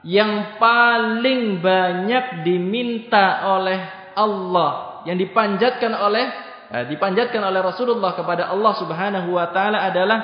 [0.02, 3.80] yang paling banyak diminta oleh
[4.18, 6.24] Allah yang dipanjatkan oleh
[6.70, 10.20] eh, dipanjatkan oleh Rasulullah kepada Allah Subhanahu wa taala adalah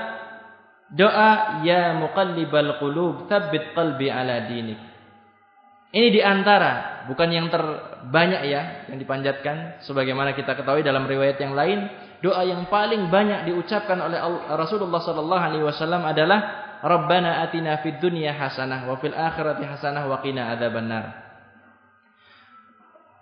[0.90, 4.88] doa ya muqallibal qulub tsabbit qalbi ala dinik
[5.88, 9.80] ini di antara, bukan yang terbanyak ya, yang dipanjatkan.
[9.88, 11.88] Sebagaimana kita ketahui dalam riwayat yang lain,
[12.20, 14.20] doa yang paling banyak diucapkan oleh
[14.52, 20.22] Rasulullah Sallallahu Alaihi Wasallam adalah Rabbana atina fid dunya hasanah wa fil akhirati hasanah wa
[20.22, 21.28] qina adzabannar.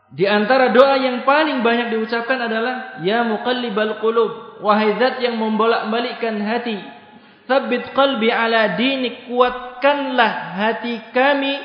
[0.07, 6.39] Di antara doa yang paling banyak diucapkan adalah ya muqallibal qulub wahai zat yang membolak-balikkan
[6.47, 6.79] hati
[7.47, 11.59] tsabbit qalbi ala dinik kuatkanlah hati kami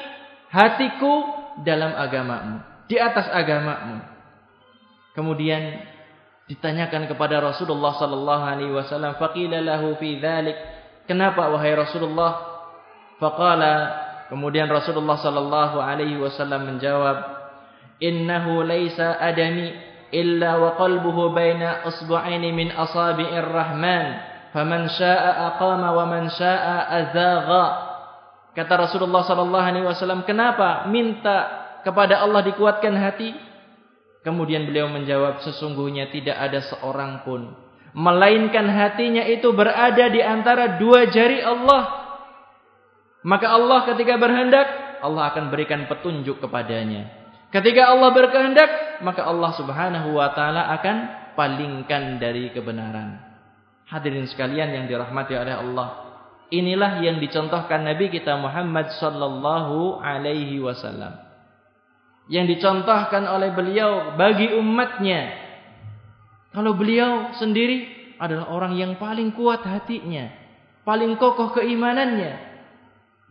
[0.50, 4.04] hatiku dalam agamamu, di atas agamamu.
[5.12, 5.84] Kemudian
[6.48, 10.56] ditanyakan kepada Rasulullah sallallahu alaihi wasallam, faqila lahu fi dzalik,
[11.06, 12.52] kenapa wahai Rasulullah?
[13.22, 13.74] Faqala
[14.34, 17.18] kemudian Rasulullah sallallahu alaihi wasallam menjawab,
[18.02, 19.76] innahu laisa adami
[20.10, 24.20] illa wa qalbuhu baina usbu'aini min asabi'ir rahman,
[24.52, 27.66] faman syaa'a aqama wa man syaa'a azagha.
[28.52, 31.48] Kata Rasulullah sallallahu alaihi wasallam, "Kenapa minta
[31.88, 33.32] kepada Allah dikuatkan hati?"
[34.28, 41.08] Kemudian beliau menjawab, "Sesungguhnya tidak ada seorang pun melainkan hatinya itu berada di antara dua
[41.08, 42.02] jari Allah."
[43.22, 44.68] Maka Allah ketika berhendak,
[45.06, 47.10] Allah akan berikan petunjuk kepadanya.
[47.54, 50.98] Ketika Allah berkehendak, maka Allah Subhanahu wa taala akan
[51.38, 53.22] palingkan dari kebenaran.
[53.86, 56.12] Hadirin sekalian yang dirahmati oleh Allah,
[56.52, 61.16] Inilah yang dicontohkan Nabi kita Muhammad sallallahu alaihi wasallam.
[62.28, 65.32] Yang dicontohkan oleh beliau bagi umatnya.
[66.52, 67.88] Kalau beliau sendiri
[68.20, 70.28] adalah orang yang paling kuat hatinya,
[70.84, 72.52] paling kokoh keimanannya.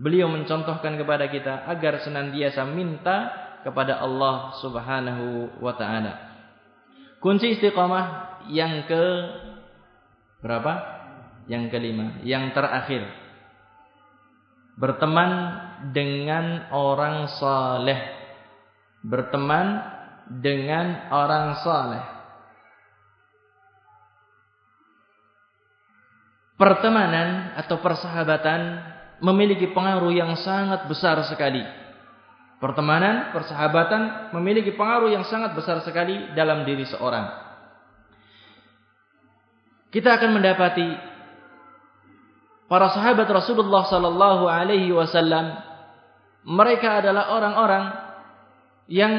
[0.00, 3.28] Beliau mencontohkan kepada kita agar senantiasa minta
[3.60, 6.12] kepada Allah Subhanahu wa taala.
[7.20, 9.04] Kunci istiqamah yang ke
[10.40, 10.98] berapa?
[11.44, 13.04] Yang kelima, yang terakhir.
[14.80, 15.32] Berteman
[15.92, 18.00] dengan orang saleh.
[19.04, 19.84] Berteman
[20.40, 22.19] dengan orang saleh.
[26.61, 28.84] Pertemanan atau persahabatan
[29.24, 31.64] memiliki pengaruh yang sangat besar sekali.
[32.61, 37.32] Pertemanan, persahabatan memiliki pengaruh yang sangat besar sekali dalam diri seorang.
[39.88, 40.88] Kita akan mendapati
[42.68, 45.56] para sahabat Rasulullah sallallahu alaihi wasallam
[46.44, 47.84] mereka adalah orang-orang
[48.92, 49.12] yang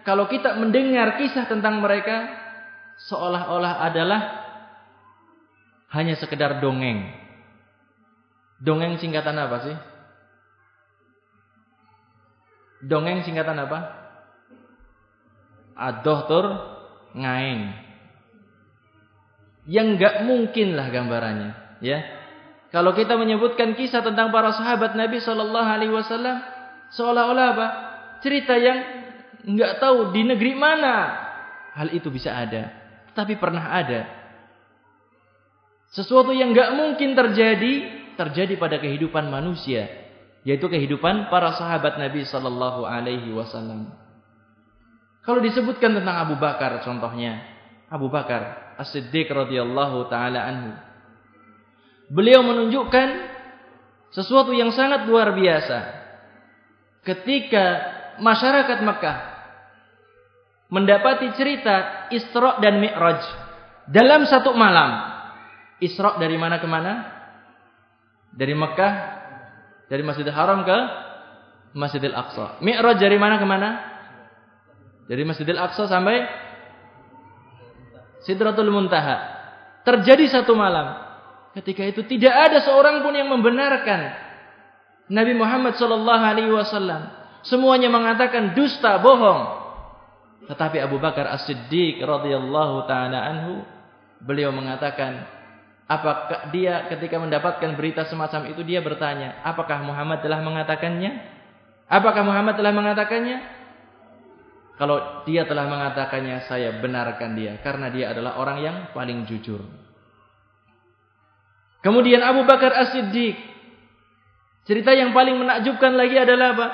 [0.00, 2.32] kalau kita mendengar kisah tentang mereka
[3.04, 4.20] seolah-olah adalah
[5.92, 7.06] hanya sekedar dongeng.
[8.62, 9.76] Dongeng singkatan apa sih?
[12.86, 13.78] Dongeng singkatan apa?
[15.76, 16.46] Adohtur
[17.12, 17.84] ngaing.
[19.66, 21.98] Yang enggak mungkin lah gambarannya, ya.
[22.70, 26.38] Kalau kita menyebutkan kisah tentang para sahabat Nabi Shallallahu Alaihi Wasallam,
[26.94, 27.66] seolah-olah apa?
[28.22, 28.78] Cerita yang
[29.46, 30.94] nggak tahu di negeri mana
[31.76, 32.72] hal itu bisa ada,
[33.12, 34.25] tapi pernah ada.
[35.96, 37.74] Sesuatu yang nggak mungkin terjadi,
[38.20, 39.88] terjadi pada kehidupan manusia,
[40.44, 43.96] yaitu kehidupan para sahabat Nabi Sallallahu Alaihi Wasallam.
[45.24, 47.40] Kalau disebutkan tentang Abu Bakar, contohnya
[47.88, 50.76] Abu Bakar As-Siddiq radhiyallahu taala anhu,
[52.12, 53.08] beliau menunjukkan
[54.12, 55.96] sesuatu yang sangat luar biasa.
[57.08, 57.64] Ketika
[58.20, 59.18] masyarakat Mekah
[60.68, 63.24] mendapati cerita Isra dan Mi'raj
[63.88, 65.15] dalam satu malam.
[65.82, 66.92] Isra dari mana ke mana?
[68.32, 68.94] Dari Mekah,
[69.88, 70.78] dari Masjidil Haram ke
[71.76, 72.60] Masjidil Aqsa.
[72.64, 73.68] Mi'raj dari mana ke mana?
[75.06, 76.24] Dari Masjidil Aqsa sampai
[78.24, 79.36] Sidratul Muntaha.
[79.86, 80.98] Terjadi satu malam.
[81.54, 84.12] Ketika itu tidak ada seorang pun yang membenarkan
[85.06, 87.06] Nabi Muhammad sallallahu alaihi wasallam.
[87.46, 89.64] Semuanya mengatakan dusta, bohong.
[90.50, 93.62] Tetapi Abu Bakar As-Siddiq radhiyallahu taala anhu
[94.18, 95.35] beliau mengatakan
[95.86, 101.34] apakah dia ketika mendapatkan berita semacam itu dia bertanya, apakah Muhammad telah mengatakannya?
[101.86, 103.38] Apakah Muhammad telah mengatakannya?
[104.76, 109.64] Kalau dia telah mengatakannya, saya benarkan dia karena dia adalah orang yang paling jujur.
[111.80, 113.38] Kemudian Abu Bakar As-Siddiq.
[114.66, 116.66] Cerita yang paling menakjubkan lagi adalah apa?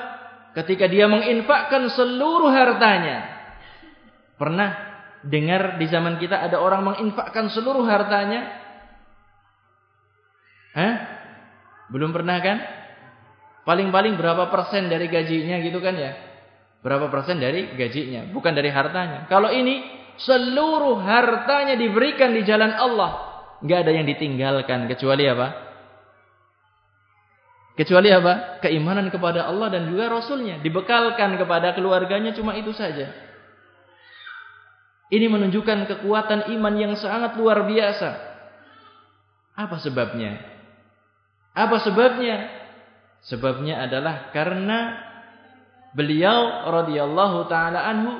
[0.57, 3.29] Ketika dia menginfakkan seluruh hartanya.
[4.41, 4.73] Pernah
[5.21, 8.62] dengar di zaman kita ada orang menginfakkan seluruh hartanya?
[10.73, 10.93] Hah?
[11.93, 12.57] Belum pernah kan?
[13.63, 16.11] Paling-paling berapa persen dari gajinya gitu kan ya?
[16.83, 19.29] Berapa persen dari gajinya, bukan dari hartanya.
[19.31, 19.87] Kalau ini
[20.19, 25.47] seluruh hartanya diberikan di jalan Allah nggak ada yang ditinggalkan kecuali apa?
[27.73, 28.61] Kecuali apa?
[28.61, 30.61] Keimanan kepada Allah dan juga Rasulnya.
[30.61, 33.09] Dibekalkan kepada keluarganya cuma itu saja.
[35.09, 38.09] Ini menunjukkan kekuatan iman yang sangat luar biasa.
[39.57, 40.52] Apa sebabnya?
[41.53, 42.49] Apa sebabnya?
[43.23, 44.99] Sebabnya adalah karena
[45.95, 48.19] beliau radhiyallahu taala anhu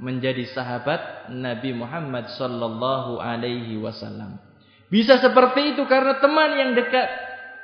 [0.00, 4.40] menjadi sahabat Nabi Muhammad sallallahu alaihi wasallam.
[4.88, 7.06] Bisa seperti itu karena teman yang dekat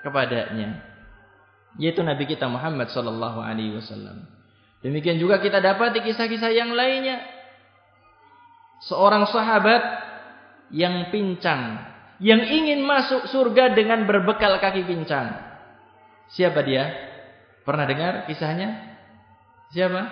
[0.05, 0.85] kepadanya.
[1.81, 4.29] Yaitu Nabi kita Muhammad sallallahu alaihi wasallam.
[4.85, 7.25] Demikian juga kita dapat di kisah-kisah yang lainnya.
[8.87, 9.83] Seorang sahabat
[10.71, 11.81] yang pincang,
[12.23, 15.37] yang ingin masuk surga dengan berbekal kaki pincang.
[16.33, 16.91] Siapa dia?
[17.63, 18.73] Pernah dengar kisahnya?
[19.75, 20.03] Siapa?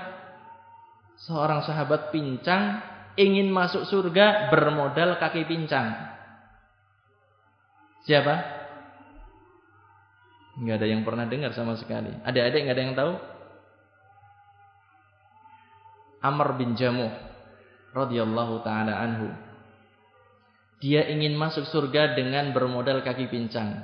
[1.25, 2.83] Seorang sahabat pincang
[3.15, 5.95] ingin masuk surga bermodal kaki pincang.
[8.05, 8.35] Siapa?
[10.61, 12.13] Enggak ada yang pernah dengar sama sekali.
[12.23, 13.13] Ada-ada enggak ada yang tahu?
[16.25, 17.11] Amr bin Jamuh
[17.93, 19.29] radhiyallahu taala anhu.
[20.85, 23.81] Dia ingin masuk surga dengan bermodal kaki pincang.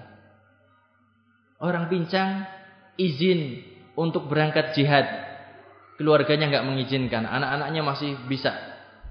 [1.56, 2.44] Orang pincang
[3.00, 3.64] izin
[3.96, 5.08] untuk berangkat jihad.
[5.96, 8.52] Keluarganya enggak mengizinkan, anak-anaknya masih bisa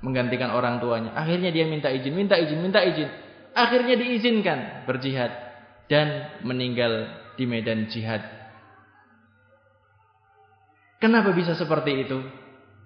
[0.06, 1.18] menggantikan orang tuanya.
[1.18, 3.10] Akhirnya dia minta izin, minta izin, minta izin
[3.54, 5.32] akhirnya diizinkan berjihad
[5.90, 8.22] dan meninggal di medan jihad.
[11.00, 12.20] Kenapa bisa seperti itu?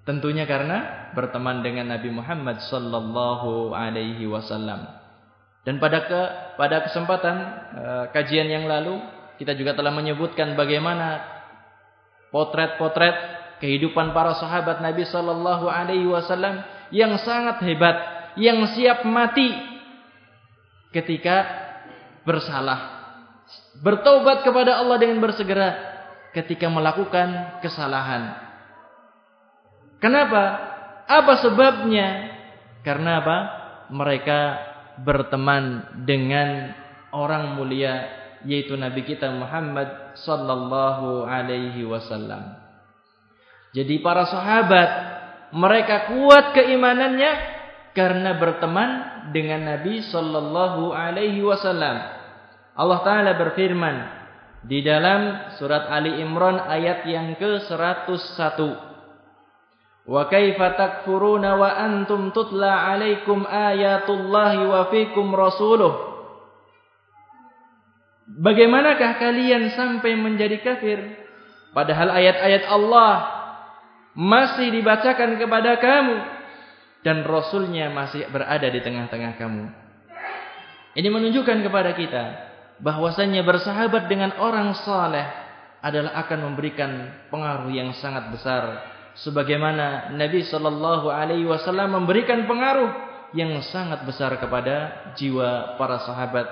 [0.04, 4.84] Tentunya karena berteman dengan Nabi Muhammad sallallahu alaihi wasallam.
[5.64, 6.22] Dan pada ke,
[6.60, 7.36] pada kesempatan
[7.72, 9.00] uh, kajian yang lalu
[9.40, 11.24] kita juga telah menyebutkan bagaimana
[12.36, 13.16] potret-potret
[13.64, 17.96] kehidupan para sahabat Nabi sallallahu alaihi wasallam yang sangat hebat,
[18.36, 19.56] yang siap mati
[20.92, 21.48] ketika
[22.28, 22.92] bersalah.
[23.80, 25.80] Bertobat kepada Allah dengan bersegera
[26.36, 28.53] ketika melakukan kesalahan.
[30.04, 30.44] Kenapa?
[31.08, 32.36] Apa sebabnya?
[32.84, 33.38] Karena apa?
[33.88, 34.40] Mereka
[35.00, 36.76] berteman dengan
[37.16, 42.60] orang mulia yaitu Nabi kita Muhammad sallallahu alaihi wasallam.
[43.72, 44.90] Jadi para sahabat
[45.56, 47.32] mereka kuat keimanannya
[47.96, 48.90] karena berteman
[49.32, 51.96] dengan Nabi sallallahu alaihi wasallam.
[52.76, 53.96] Allah taala berfirman
[54.68, 58.93] di dalam surat Ali Imran ayat yang ke-101.
[60.04, 66.12] Wa kaifa takfuruna wa antum tutla alaikum ayatullahi wa fikum rasuluh.
[68.28, 71.00] Bagaimanakah kalian sampai menjadi kafir
[71.72, 73.14] padahal ayat-ayat Allah
[74.16, 76.18] masih dibacakan kepada kamu
[77.04, 79.66] dan Rasulnya masih berada di tengah-tengah kamu.
[80.94, 82.24] Ini menunjukkan kepada kita
[82.80, 85.26] bahwasannya bersahabat dengan orang saleh
[85.84, 86.92] adalah akan memberikan
[87.28, 92.90] pengaruh yang sangat besar sebagaimana Nabi sallallahu alaihi wasallam memberikan pengaruh
[93.34, 96.48] yang sangat besar kepada jiwa para sahabat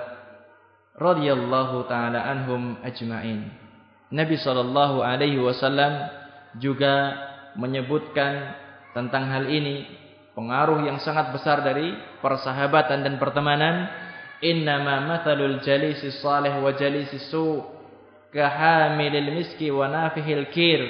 [0.98, 3.48] radhiyallahu taala anhum ajmain.
[4.12, 6.10] Nabi sallallahu alaihi wasallam
[6.60, 7.16] juga
[7.56, 8.54] menyebutkan
[8.92, 9.88] tentang hal ini
[10.36, 13.88] pengaruh yang sangat besar dari persahabatan dan pertemanan
[14.44, 17.62] innama mathalul jalisi salih wa jalisi su
[18.32, 20.82] kahamilil miski wa nafihil kir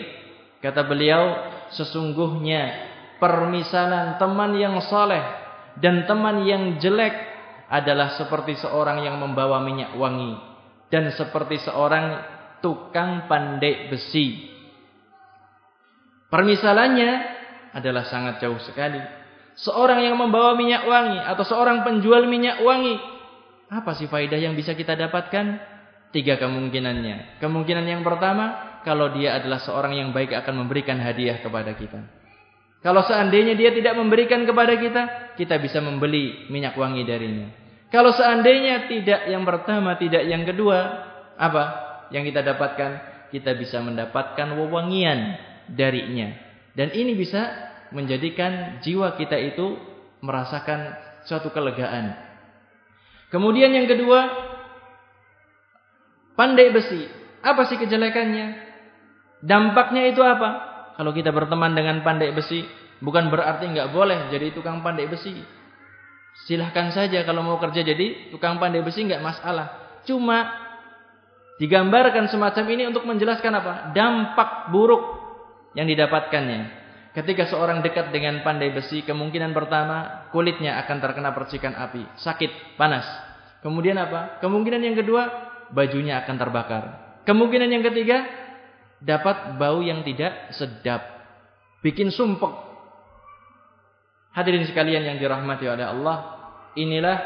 [0.63, 1.37] kata beliau
[1.75, 5.23] sesungguhnya permisalan teman yang saleh
[5.81, 7.15] dan teman yang jelek
[7.73, 10.37] adalah seperti seorang yang membawa minyak wangi
[10.93, 12.21] dan seperti seorang
[12.61, 14.53] tukang pandai besi
[16.33, 17.11] Permisalannya
[17.77, 18.97] adalah sangat jauh sekali.
[19.53, 22.97] Seorang yang membawa minyak wangi atau seorang penjual minyak wangi,
[23.69, 25.61] apa sih faedah yang bisa kita dapatkan?
[26.09, 27.37] Tiga kemungkinannya.
[27.37, 32.03] Kemungkinan yang pertama, kalau dia adalah seorang yang baik akan memberikan hadiah kepada kita.
[32.83, 35.03] Kalau seandainya dia tidak memberikan kepada kita,
[35.39, 37.47] kita bisa membeli minyak wangi darinya.
[37.95, 40.79] Kalau seandainya tidak yang pertama, tidak yang kedua,
[41.39, 41.65] apa
[42.11, 42.91] yang kita dapatkan?
[43.31, 45.39] Kita bisa mendapatkan wewangian
[45.71, 46.35] darinya.
[46.75, 47.49] Dan ini bisa
[47.95, 49.79] menjadikan jiwa kita itu
[50.25, 50.97] merasakan
[51.29, 52.17] suatu kelegaan.
[53.31, 54.27] Kemudian yang kedua,
[56.35, 57.09] pandai besi.
[57.41, 58.72] Apa sih kejelekannya?
[59.43, 60.71] Dampaknya itu apa?
[60.95, 62.63] Kalau kita berteman dengan pandai besi,
[63.03, 65.35] bukan berarti nggak boleh jadi tukang pandai besi.
[66.47, 69.99] Silahkan saja kalau mau kerja jadi tukang pandai besi nggak masalah.
[70.07, 70.47] Cuma
[71.59, 73.73] digambarkan semacam ini untuk menjelaskan apa?
[73.91, 75.03] Dampak buruk
[75.75, 76.83] yang didapatkannya.
[77.13, 83.05] Ketika seorang dekat dengan pandai besi, kemungkinan pertama kulitnya akan terkena percikan api, sakit, panas.
[83.61, 84.41] Kemudian apa?
[84.41, 85.29] Kemungkinan yang kedua,
[85.77, 86.85] bajunya akan terbakar.
[87.29, 88.25] Kemungkinan yang ketiga,
[89.03, 91.03] dapat bau yang tidak sedap,
[91.83, 92.71] bikin sumpek.
[94.33, 96.17] Hadirin sekalian yang dirahmati oleh Allah,
[96.79, 97.19] inilah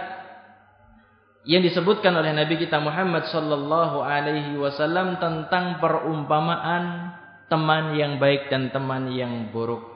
[1.47, 7.15] yang disebutkan oleh Nabi kita Muhammad sallallahu alaihi wasallam tentang perumpamaan
[7.47, 9.87] teman yang baik dan teman yang buruk.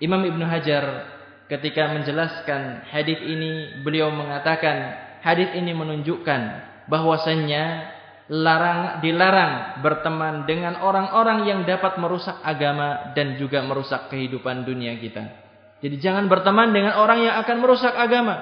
[0.00, 0.84] Imam Ibn Hajar
[1.52, 6.40] ketika menjelaskan hadis ini beliau mengatakan hadis ini menunjukkan
[6.88, 7.64] bahwasannya
[8.30, 15.26] larang dilarang berteman dengan orang-orang yang dapat merusak agama dan juga merusak kehidupan dunia kita.
[15.82, 18.38] Jadi jangan berteman dengan orang yang akan merusak agama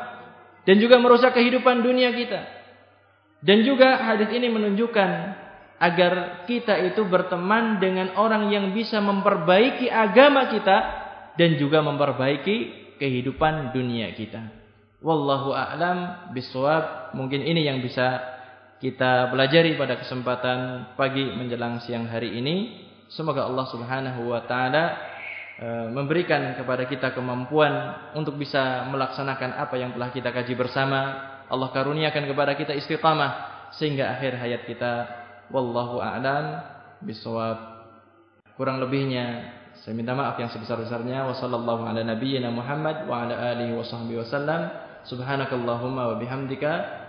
[0.68, 2.44] dan juga merusak kehidupan dunia kita.
[3.40, 5.10] Dan juga hadis ini menunjukkan
[5.78, 10.78] agar kita itu berteman dengan orang yang bisa memperbaiki agama kita
[11.38, 12.56] dan juga memperbaiki
[13.00, 14.52] kehidupan dunia kita.
[14.98, 17.14] Wallahu a'lam bishawab.
[17.14, 18.37] Mungkin ini yang bisa
[18.78, 22.86] kita pelajari pada kesempatan pagi menjelang siang hari ini.
[23.10, 24.84] Semoga Allah Subhanahu wa taala
[25.58, 31.00] e, memberikan kepada kita kemampuan untuk bisa melaksanakan apa yang telah kita kaji bersama.
[31.50, 34.92] Allah karuniakan kepada kita istiqamah sehingga akhir hayat kita
[35.50, 36.62] wallahu a'lam
[37.02, 37.82] bisawab.
[38.54, 41.26] Kurang lebihnya saya minta maaf yang sebesar-besarnya.
[41.34, 44.70] Wassallallahu ala nabiyyina Muhammad wa ala alihi wasallam.
[45.08, 46.72] Subhanakallahumma wa bihamdika